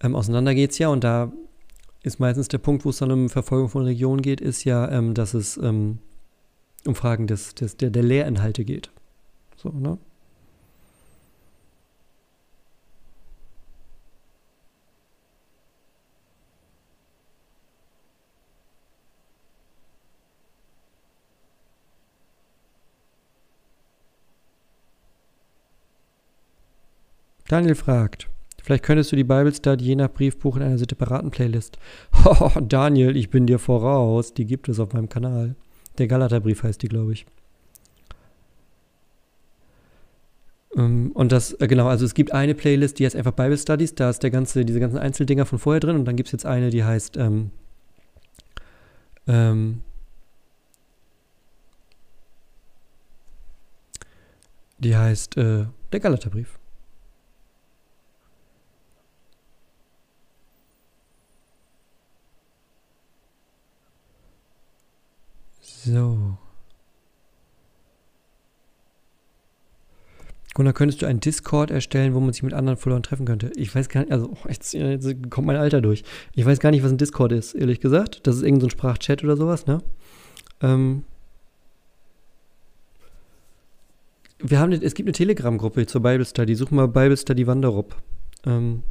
[0.01, 1.31] Ähm, auseinander geht es ja und da
[2.03, 5.13] ist meistens der Punkt, wo es dann um Verfolgung von Religionen geht, ist ja, ähm,
[5.13, 5.99] dass es ähm,
[6.85, 8.91] um Fragen des, des, der, der Lehrinhalte geht.
[9.55, 9.97] So, ne?
[27.47, 28.29] Daniel fragt,
[28.67, 31.77] Vielleicht könntest du die Bible Study je nach Briefbuch in einer separaten Playlist.
[32.25, 34.33] Oh, Daniel, ich bin dir voraus.
[34.33, 35.55] Die gibt es auf meinem Kanal.
[35.97, 37.25] Der Galaterbrief heißt die, glaube ich.
[40.75, 43.95] Ähm, und das, äh, genau, also es gibt eine Playlist, die heißt einfach Bible Studies.
[43.95, 45.95] Da ist der ganze, diese ganzen Einzeldinger von vorher drin.
[45.95, 47.51] Und dann gibt es jetzt eine, die heißt ähm,
[49.27, 49.81] ähm,
[54.79, 56.59] die heißt äh, der Galaterbrief.
[65.87, 66.37] So.
[70.55, 73.51] Dann könntest du einen Discord erstellen, wo man sich mit anderen Followern treffen könnte.
[73.55, 76.03] Ich weiß gar nicht, also oh, jetzt, jetzt, kommt mein Alter durch.
[76.33, 78.25] Ich weiß gar nicht, was ein Discord ist, ehrlich gesagt.
[78.25, 79.83] Das ist irgendein so Sprachchat oder sowas, ne?
[80.61, 81.03] Ähm
[84.39, 86.55] wir haben, es gibt eine Telegram-Gruppe zur Bible Study.
[86.55, 87.95] Such mal Bible Study Wanderup.
[88.45, 88.83] Ähm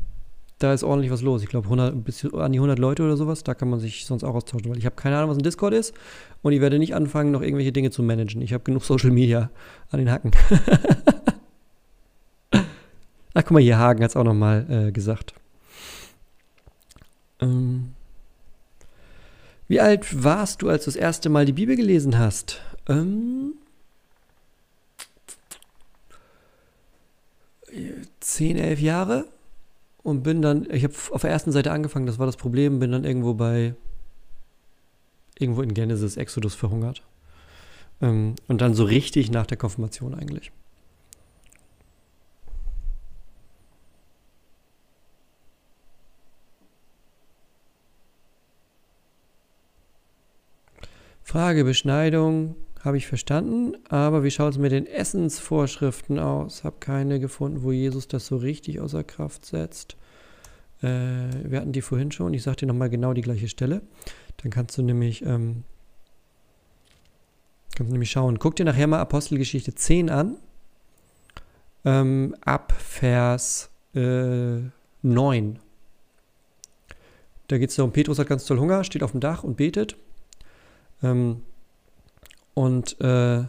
[0.58, 1.42] da ist ordentlich was los.
[1.42, 3.44] Ich glaube, bis an die 100 Leute oder sowas.
[3.44, 5.74] Da kann man sich sonst auch austauschen, weil ich habe keine Ahnung, was ein Discord
[5.74, 5.92] ist.
[6.42, 8.40] Und ich werde nicht anfangen, noch irgendwelche Dinge zu managen.
[8.40, 9.50] Ich habe genug Social Media
[9.90, 10.30] an den Hacken.
[13.34, 15.34] Ach, guck mal, hier Hagen hat es auch nochmal äh, gesagt.
[17.40, 17.90] Ähm,
[19.68, 22.62] wie alt warst du, als du das erste Mal die Bibel gelesen hast?
[22.88, 23.52] Ähm,
[28.20, 29.26] 10, 11 Jahre
[30.06, 32.92] und bin dann, ich habe auf der ersten Seite angefangen, das war das Problem, bin
[32.92, 33.74] dann irgendwo bei,
[35.36, 37.02] irgendwo in Genesis, Exodus verhungert.
[38.00, 40.52] Ähm, und dann so richtig nach der Konfirmation eigentlich.
[51.24, 52.54] Frage, Beschneidung
[52.86, 56.62] habe ich verstanden, aber wie schaut es mit den Essensvorschriften aus?
[56.62, 59.96] Habe keine gefunden, wo Jesus das so richtig außer Kraft setzt.
[60.82, 60.86] Äh,
[61.44, 62.32] wir hatten die vorhin schon.
[62.32, 63.82] Ich sage dir nochmal genau die gleiche Stelle.
[64.36, 65.64] Dann kannst du nämlich, ähm,
[67.74, 68.38] kannst du nämlich schauen.
[68.38, 70.36] Guck dir nachher mal Apostelgeschichte 10 an.
[71.84, 74.60] Ähm, ab Vers äh,
[75.02, 75.58] 9.
[77.48, 79.96] Da geht es darum, Petrus hat ganz toll Hunger, steht auf dem Dach und betet.
[81.02, 81.42] Ähm,
[82.56, 83.44] und äh,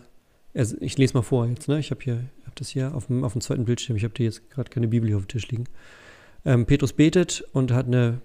[0.53, 1.79] also ich lese mal vor jetzt, ne?
[1.79, 3.95] Ich habe hab das hier auf dem, auf dem zweiten Bildschirm.
[3.95, 5.63] Ich habe dir jetzt gerade keine Bibel hier auf dem Tisch liegen.
[6.43, 8.19] Ähm, Petrus betet und hat eine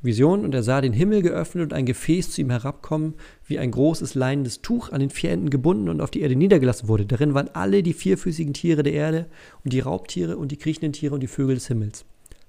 [0.00, 3.14] Vision und er sah den Himmel geöffnet und ein Gefäß zu ihm herabkommen,
[3.46, 6.86] wie ein großes leinendes Tuch an den vier Enden gebunden und auf die Erde niedergelassen
[6.86, 7.04] wurde.
[7.04, 9.26] Darin waren alle die vierfüßigen Tiere der Erde
[9.64, 12.04] und die Raubtiere und die kriechenden Tiere und die Vögel des Himmels.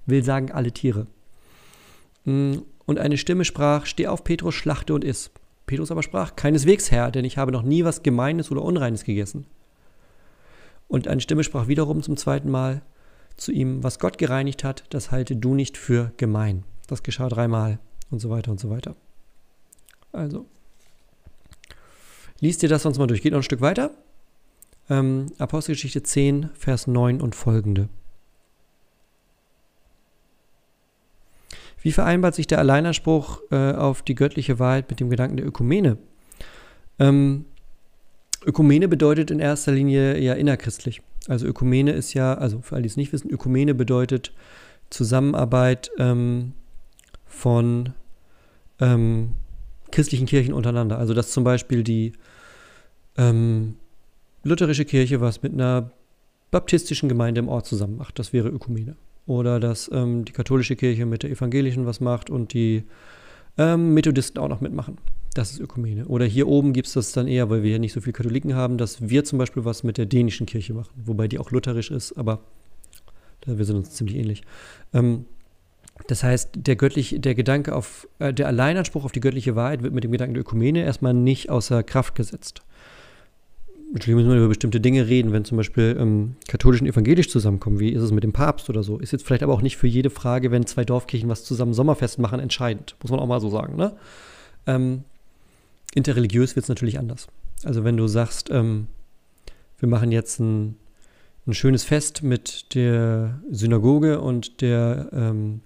[0.05, 1.07] Will sagen alle Tiere.
[2.25, 5.31] Mm, und eine Stimme sprach: Steh auf, Petrus, schlachte und iss.
[5.69, 9.45] Petrus aber sprach, keineswegs, Herr, denn ich habe noch nie was Gemeines oder Unreines gegessen.
[10.87, 12.81] Und eine Stimme sprach wiederum zum zweiten Mal
[13.37, 16.63] zu ihm, was Gott gereinigt hat, das halte du nicht für gemein.
[16.87, 17.77] Das geschah dreimal
[18.09, 18.95] und so weiter und so weiter.
[20.11, 20.47] Also,
[22.39, 23.21] liest dir das sonst mal durch.
[23.21, 23.91] Geht noch ein Stück weiter.
[24.89, 27.89] Ähm, Apostelgeschichte 10, Vers 9 und folgende.
[31.81, 35.97] Wie vereinbart sich der Alleinanspruch äh, auf die göttliche Wahrheit mit dem Gedanken der Ökumene?
[36.99, 37.45] Ähm,
[38.45, 41.01] Ökumene bedeutet in erster Linie ja innerchristlich.
[41.27, 44.33] Also Ökumene ist ja, also für alle, die es nicht wissen, Ökumene bedeutet
[44.89, 46.53] Zusammenarbeit ähm,
[47.25, 47.93] von
[48.79, 49.33] ähm,
[49.91, 50.97] christlichen Kirchen untereinander.
[50.97, 52.13] Also dass zum Beispiel die
[53.17, 53.75] ähm,
[54.43, 55.91] lutherische Kirche was mit einer
[56.51, 58.19] baptistischen Gemeinde im Ort zusammen macht.
[58.19, 58.95] Das wäre Ökumene
[59.29, 62.83] oder dass ähm, die katholische Kirche mit der evangelischen was macht und die
[63.57, 64.97] ähm, Methodisten auch noch mitmachen.
[65.35, 66.07] Das ist Ökumene.
[66.07, 68.55] Oder hier oben gibt es das dann eher, weil wir hier nicht so viele Katholiken
[68.55, 71.91] haben, dass wir zum Beispiel was mit der dänischen Kirche machen, wobei die auch lutherisch
[71.91, 72.39] ist, aber
[73.45, 74.41] wir sind uns ziemlich ähnlich.
[74.93, 75.25] Ähm,
[76.07, 79.93] das heißt, der göttlich, der Gedanke auf, äh, der Alleinanspruch auf die göttliche Wahrheit wird
[79.93, 82.63] mit dem Gedanken der Ökumene erstmal nicht außer Kraft gesetzt.
[83.91, 87.79] Natürlich müssen wir über bestimmte Dinge reden, wenn zum Beispiel ähm, katholisch und evangelisch zusammenkommen.
[87.79, 88.99] Wie ist es mit dem Papst oder so?
[88.99, 92.19] Ist jetzt vielleicht aber auch nicht für jede Frage, wenn zwei Dorfkirchen was zusammen Sommerfest
[92.19, 92.95] machen, entscheidend.
[93.01, 93.77] Muss man auch mal so sagen.
[93.77, 93.95] Ne?
[94.67, 95.03] Ähm,
[95.95, 97.27] interreligiös wird es natürlich anders.
[97.63, 98.87] Also wenn du sagst, ähm,
[99.79, 100.75] wir machen jetzt ein,
[101.47, 105.61] ein, schönes Fest mit der Synagoge und der, ähm,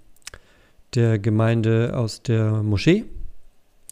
[0.96, 3.04] der Gemeinde aus der Moschee,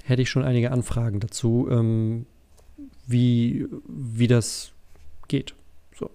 [0.04, 2.26] hätte ich schon einige Anfragen dazu, ähm,
[3.12, 4.72] wie, wie das
[5.28, 5.54] geht.
[5.98, 6.10] So.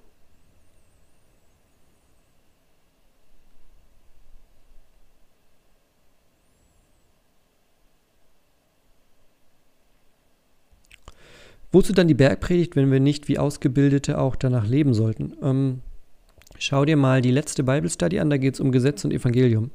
[11.72, 15.34] Wozu dann die Bergpredigt, wenn wir nicht wie Ausgebildete auch danach leben sollten?
[15.42, 15.80] Ähm,
[16.58, 19.70] schau dir mal die letzte Bible Study an, da geht es um Gesetz und Evangelium.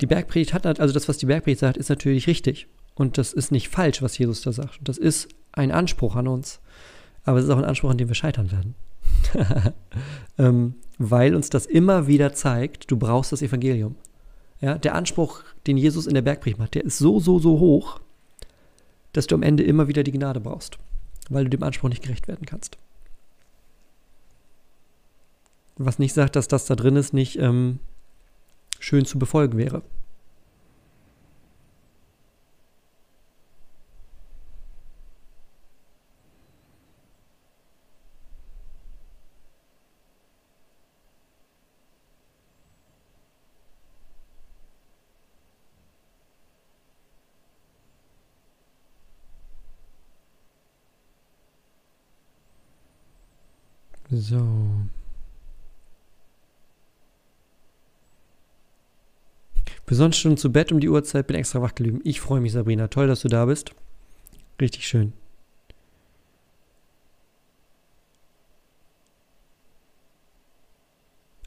[0.00, 2.66] Die Bergpredigt hat, also das, was die Bergpredigt sagt, ist natürlich richtig.
[2.94, 4.80] Und das ist nicht falsch, was Jesus da sagt.
[4.82, 6.60] Das ist ein Anspruch an uns.
[7.24, 8.74] Aber es ist auch ein Anspruch, an dem wir scheitern werden.
[10.38, 13.96] ähm, weil uns das immer wieder zeigt, du brauchst das Evangelium.
[14.60, 18.00] Ja, der Anspruch, den Jesus in der Bergpredigt macht, der ist so, so, so hoch,
[19.12, 20.78] dass du am Ende immer wieder die Gnade brauchst,
[21.28, 22.78] weil du dem Anspruch nicht gerecht werden kannst.
[25.76, 27.80] Was nicht sagt, dass das da drin ist, nicht ähm,
[28.78, 29.82] schön zu befolgen wäre.
[54.12, 54.46] So.
[59.86, 62.00] Besonders schon zu Bett um die Uhrzeit, bin extra wach geblieben.
[62.04, 62.88] Ich freue mich, Sabrina.
[62.88, 63.74] Toll, dass du da bist.
[64.60, 65.14] Richtig schön.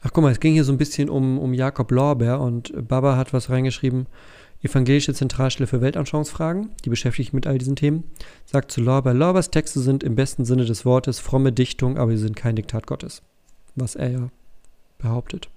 [0.02, 3.16] Ach guck mal, es ging hier so ein bisschen um, um Jakob Lorbeer und Baba
[3.16, 4.06] hat was reingeschrieben.
[4.62, 8.04] Evangelische Zentralstelle für Weltanschauungsfragen, die beschäftigt sich mit all diesen Themen,
[8.44, 12.22] sagt zu Lorber, Lorbers Texte sind im besten Sinne des Wortes fromme Dichtung, aber sie
[12.22, 13.22] sind kein Diktat Gottes.
[13.74, 14.30] Was er ja
[14.98, 15.48] behauptet.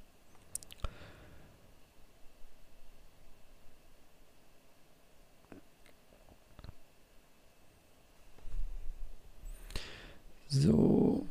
[10.49, 11.25] So.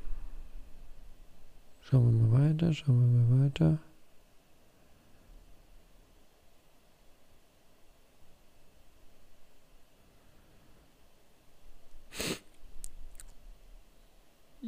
[1.83, 3.79] Schauen wir mal weiter, schauen wir mal weiter.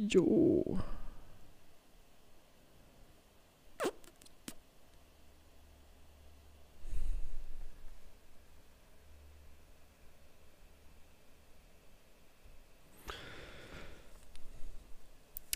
[0.09, 0.79] Jo.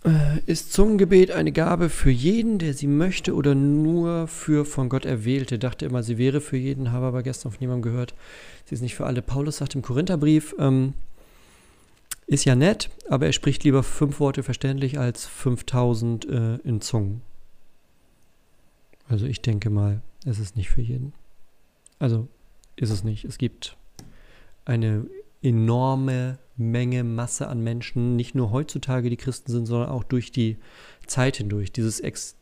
[0.04, 5.06] Äh, ist Zungengebet eine Gabe für jeden, der sie möchte, oder nur für von Gott
[5.06, 5.58] Erwählte?
[5.58, 8.14] Dachte immer, sie wäre für jeden, habe aber gestern von jemandem gehört,
[8.66, 9.24] sie ist nicht für alle.
[9.24, 10.93] Paulus sagt im Korintherbrief, ähm,
[12.28, 17.22] ist ja nett, aber er spricht lieber fünf Worte verständlich als 5000 äh, in Zungen.
[19.08, 21.14] Also ich denke mal, es ist nicht für jeden.
[22.00, 22.28] Also
[22.76, 23.26] ist es nicht.
[23.26, 23.78] Es gibt
[24.66, 25.06] eine
[25.44, 30.58] enorme Menge, Masse an Menschen, nicht nur heutzutage, die Christen sind, sondern auch durch die
[31.06, 31.72] Zeit hindurch.
[31.72, 32.36] Dieses Ex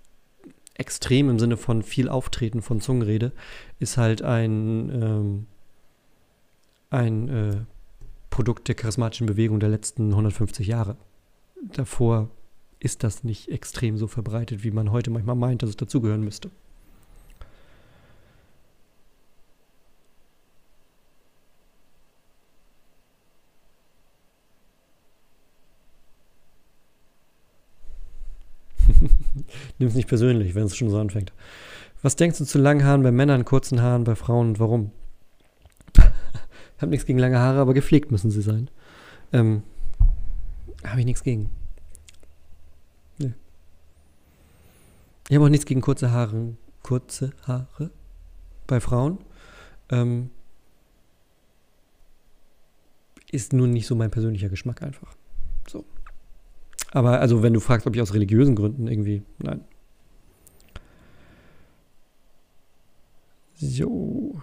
[0.76, 3.32] Extrem im Sinne von viel Auftreten von Zungenrede
[3.78, 5.46] ist halt ein, ähm,
[6.90, 7.58] ein äh,
[8.34, 10.98] Produkt der charismatischen Bewegung der letzten 150 Jahre.
[11.62, 12.32] Davor
[12.80, 16.50] ist das nicht extrem so verbreitet, wie man heute manchmal meint, dass es dazugehören müsste.
[29.78, 31.32] Nimm es nicht persönlich, wenn es schon so anfängt.
[32.02, 34.90] Was denkst du zu langen Haaren bei Männern, kurzen Haaren bei Frauen und warum?
[36.80, 38.70] Habe nichts gegen lange Haare, aber gepflegt müssen sie sein.
[39.32, 39.64] Ähm,
[40.86, 41.50] habe ich nichts gegen.
[43.18, 43.34] Nee.
[45.30, 46.56] Ich habe auch nichts gegen kurze Haare.
[46.82, 47.92] Kurze Haare
[48.68, 49.20] bei Frauen.
[49.90, 50.30] Ähm,
[53.32, 55.16] ist nun nicht so mein persönlicher Geschmack einfach.
[55.68, 55.86] So.
[56.92, 59.62] Aber also, wenn du fragst, ob ich aus religiösen Gründen irgendwie, nein.
[63.56, 64.42] So.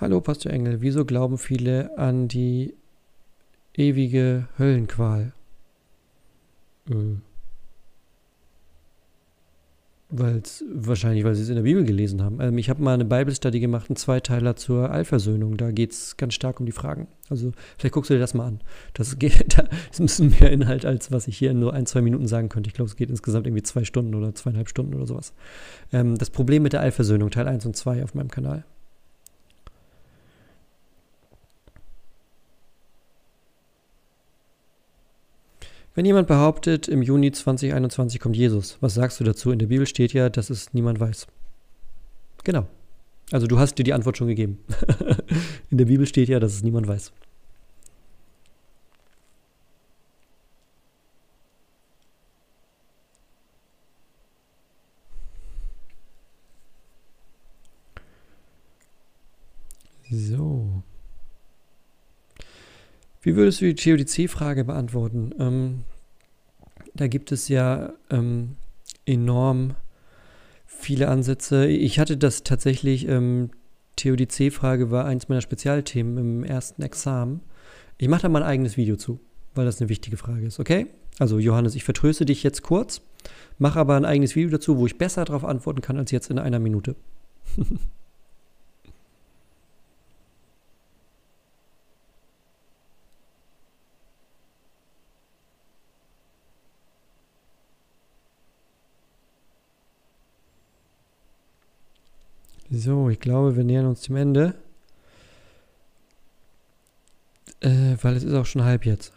[0.00, 0.80] Hallo, Pastor Engel.
[0.80, 2.72] Wieso glauben viele an die
[3.74, 5.32] ewige Höllenqual?
[6.88, 7.16] Äh.
[10.10, 12.40] Weil's, wahrscheinlich, weil sie es in der Bibel gelesen haben.
[12.40, 15.56] Ähm, ich habe mal eine Bible-Study gemacht, einen Zweiteiler zur Allversöhnung.
[15.56, 17.08] Da geht es ganz stark um die Fragen.
[17.28, 18.60] Also vielleicht guckst du dir das mal an.
[18.94, 21.86] Das, geht, das ist ein bisschen mehr Inhalt, als was ich hier in nur ein,
[21.86, 22.68] zwei Minuten sagen könnte.
[22.68, 25.34] Ich glaube, es geht insgesamt irgendwie zwei Stunden oder zweieinhalb Stunden oder sowas.
[25.92, 28.64] Ähm, das Problem mit der Allversöhnung, Teil 1 und 2 auf meinem Kanal.
[35.98, 39.50] Wenn jemand behauptet, im Juni 2021 kommt Jesus, was sagst du dazu?
[39.50, 41.26] In der Bibel steht ja, dass es niemand weiß.
[42.44, 42.68] Genau.
[43.32, 44.60] Also du hast dir die Antwort schon gegeben.
[45.70, 47.10] In der Bibel steht ja, dass es niemand weiß.
[60.12, 60.84] So.
[63.28, 65.34] Wie würdest du die Theodizee-Frage beantworten?
[65.38, 65.84] Ähm,
[66.94, 68.56] da gibt es ja ähm,
[69.04, 69.74] enorm
[70.64, 71.66] viele Ansätze.
[71.66, 73.50] Ich hatte das tatsächlich, ähm,
[73.96, 77.42] Theodizee-Frage war eins meiner Spezialthemen im ersten Examen.
[77.98, 79.20] Ich mache da mal ein eigenes Video zu,
[79.54, 80.86] weil das eine wichtige Frage ist, okay?
[81.18, 83.02] Also Johannes, ich vertröste dich jetzt kurz,
[83.58, 86.38] mache aber ein eigenes Video dazu, wo ich besser darauf antworten kann als jetzt in
[86.38, 86.96] einer Minute.
[102.70, 104.54] So, ich glaube, wir nähern uns dem Ende.
[107.60, 109.12] Äh, weil es ist auch schon halb jetzt.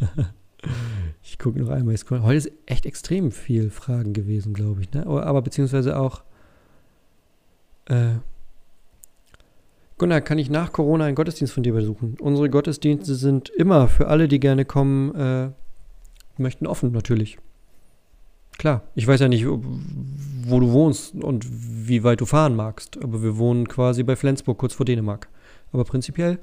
[1.22, 1.96] ich gucke noch einmal.
[1.96, 4.92] Heute ist echt extrem viel Fragen gewesen, glaube ich.
[4.92, 5.04] Ne?
[5.06, 6.22] Aber beziehungsweise auch.
[7.86, 8.14] Äh,
[9.98, 12.16] Gunnar, kann ich nach Corona einen Gottesdienst von dir besuchen?
[12.20, 15.50] Unsere Gottesdienste sind immer für alle, die gerne kommen, äh,
[16.38, 17.38] möchten offen natürlich.
[18.58, 23.22] Klar, ich weiß ja nicht, wo du wohnst und wie weit du fahren magst, aber
[23.22, 25.28] wir wohnen quasi bei Flensburg, kurz vor Dänemark.
[25.72, 26.38] Aber prinzipiell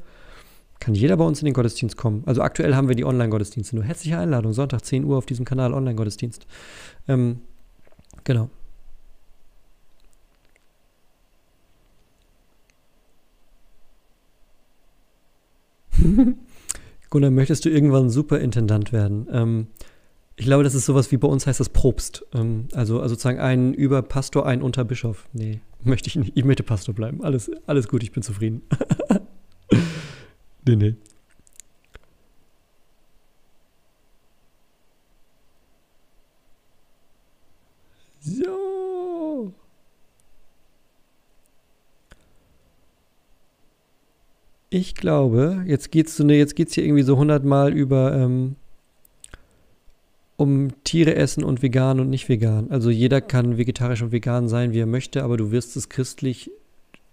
[0.80, 2.24] kann jeder bei uns in den Gottesdienst kommen.
[2.26, 3.76] Also aktuell haben wir die Online-Gottesdienste.
[3.76, 6.48] Nur herzliche Einladung, Sonntag 10 Uhr auf diesem Kanal Online-Gottesdienst.
[7.08, 7.42] Ähm,
[8.24, 8.50] genau.
[17.10, 19.28] Gunnar, möchtest du irgendwann Superintendant werden?
[19.32, 19.68] Ähm,
[20.40, 22.26] ich glaube, das ist sowas wie bei uns heißt das Propst.
[22.34, 25.28] Ähm, also, also sozusagen ein über Pastor, ein unter Bischof.
[25.34, 26.32] Nee, möchte ich nicht.
[26.36, 27.22] Ich möchte Pastor bleiben.
[27.26, 28.62] Alles, alles gut, ich bin zufrieden.
[30.66, 30.96] nee, nee.
[38.22, 39.54] So.
[44.70, 48.56] Ich glaube, jetzt geht's so, jetzt geht's hier irgendwie so hundertmal über ähm,
[50.40, 52.72] um Tiere essen und vegan und nicht vegan.
[52.72, 56.50] Also jeder kann vegetarisch und vegan sein, wie er möchte, aber du wirst es christlich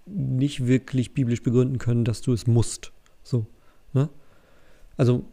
[0.07, 2.93] nicht wirklich biblisch begründen können, dass du es musst.
[3.25, 3.47] So.
[3.93, 4.09] Ne?
[4.97, 5.25] Also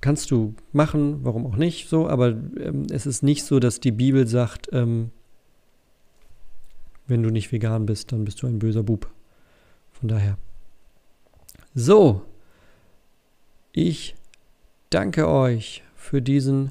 [0.00, 3.90] kannst du machen, warum auch nicht, so, aber ähm, es ist nicht so, dass die
[3.90, 5.10] Bibel sagt, ähm,
[7.08, 9.10] wenn du nicht vegan bist, dann bist du ein böser Bub.
[9.90, 10.38] Von daher.
[11.74, 12.22] So.
[13.72, 14.14] Ich
[14.90, 16.70] danke euch für diesen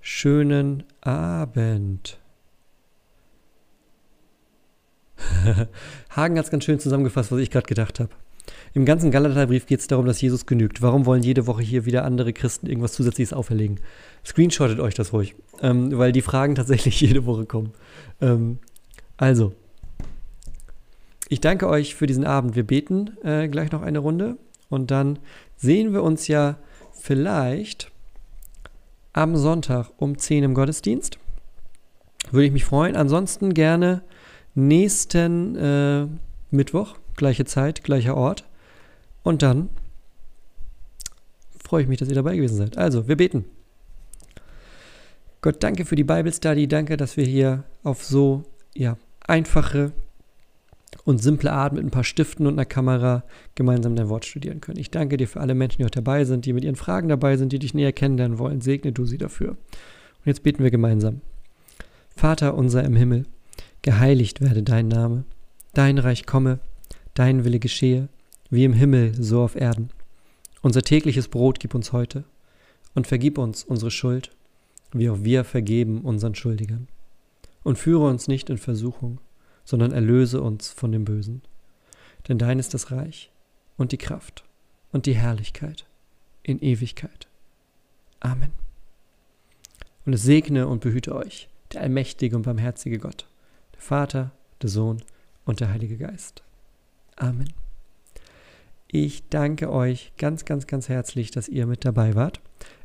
[0.00, 2.18] schönen Abend.
[6.10, 8.10] Hagen hat es ganz schön zusammengefasst, was ich gerade gedacht habe.
[8.72, 10.82] Im ganzen Galaterbrief geht es darum, dass Jesus genügt.
[10.82, 13.80] Warum wollen jede Woche hier wieder andere Christen irgendwas Zusätzliches auferlegen?
[14.24, 17.72] Screenshottet euch das ruhig, ähm, weil die Fragen tatsächlich jede Woche kommen.
[18.20, 18.58] Ähm,
[19.16, 19.52] also,
[21.28, 22.56] ich danke euch für diesen Abend.
[22.56, 24.36] Wir beten äh, gleich noch eine Runde
[24.68, 25.18] und dann
[25.56, 26.56] sehen wir uns ja
[26.92, 27.92] vielleicht
[29.12, 31.18] am Sonntag um 10 im Gottesdienst.
[32.30, 32.96] Würde ich mich freuen.
[32.96, 34.02] Ansonsten gerne
[34.54, 36.06] nächsten äh,
[36.50, 38.44] Mittwoch, gleiche Zeit, gleicher Ort.
[39.22, 39.68] Und dann
[41.62, 42.78] freue ich mich, dass ihr dabei gewesen seid.
[42.78, 43.44] Also, wir beten.
[45.42, 46.68] Gott, danke für die Bible Study.
[46.68, 48.96] Danke, dass wir hier auf so ja,
[49.26, 49.92] einfache
[51.10, 53.24] und simple Art mit ein paar Stiften und einer Kamera
[53.56, 54.78] gemeinsam dein Wort studieren können.
[54.78, 57.36] Ich danke dir für alle Menschen, die heute dabei sind, die mit ihren Fragen dabei
[57.36, 58.60] sind, die dich näher kennenlernen wollen.
[58.60, 59.50] Segne du sie dafür.
[59.50, 61.20] Und jetzt beten wir gemeinsam.
[62.14, 63.26] Vater unser im Himmel,
[63.82, 65.24] geheiligt werde dein Name,
[65.74, 66.60] dein Reich komme,
[67.14, 68.08] dein Wille geschehe,
[68.48, 69.90] wie im Himmel, so auf Erden.
[70.62, 72.24] Unser tägliches Brot gib uns heute
[72.94, 74.30] und vergib uns unsere Schuld,
[74.92, 76.88] wie auch wir vergeben unseren Schuldigern.
[77.62, 79.18] Und führe uns nicht in Versuchung,
[79.70, 81.42] sondern erlöse uns von dem Bösen.
[82.26, 83.30] Denn dein ist das Reich
[83.76, 84.42] und die Kraft
[84.90, 85.86] und die Herrlichkeit
[86.42, 87.28] in Ewigkeit.
[88.18, 88.50] Amen.
[90.04, 93.28] Und es segne und behüte euch, der allmächtige und barmherzige Gott,
[93.72, 95.04] der Vater, der Sohn
[95.44, 96.42] und der Heilige Geist.
[97.14, 97.52] Amen.
[98.88, 102.40] Ich danke euch ganz, ganz, ganz herzlich, dass ihr mit dabei wart.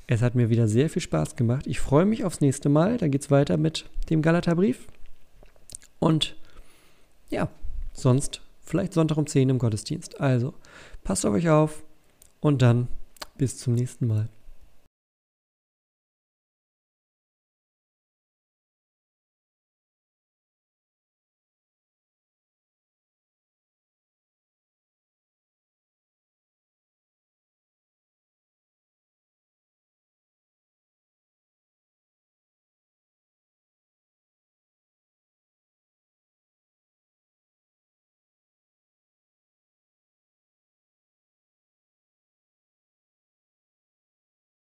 [0.05, 1.65] Es hat mir wieder sehr viel Spaß gemacht.
[1.65, 2.97] Ich freue mich aufs nächste Mal.
[2.97, 4.85] Dann geht es weiter mit dem Galaterbrief.
[5.97, 6.35] Und
[7.29, 7.49] ja,
[7.93, 10.19] sonst vielleicht Sonntag um 10 im Gottesdienst.
[10.19, 10.53] Also,
[11.03, 11.83] passt auf euch auf
[12.39, 12.87] und dann
[13.37, 14.29] bis zum nächsten Mal.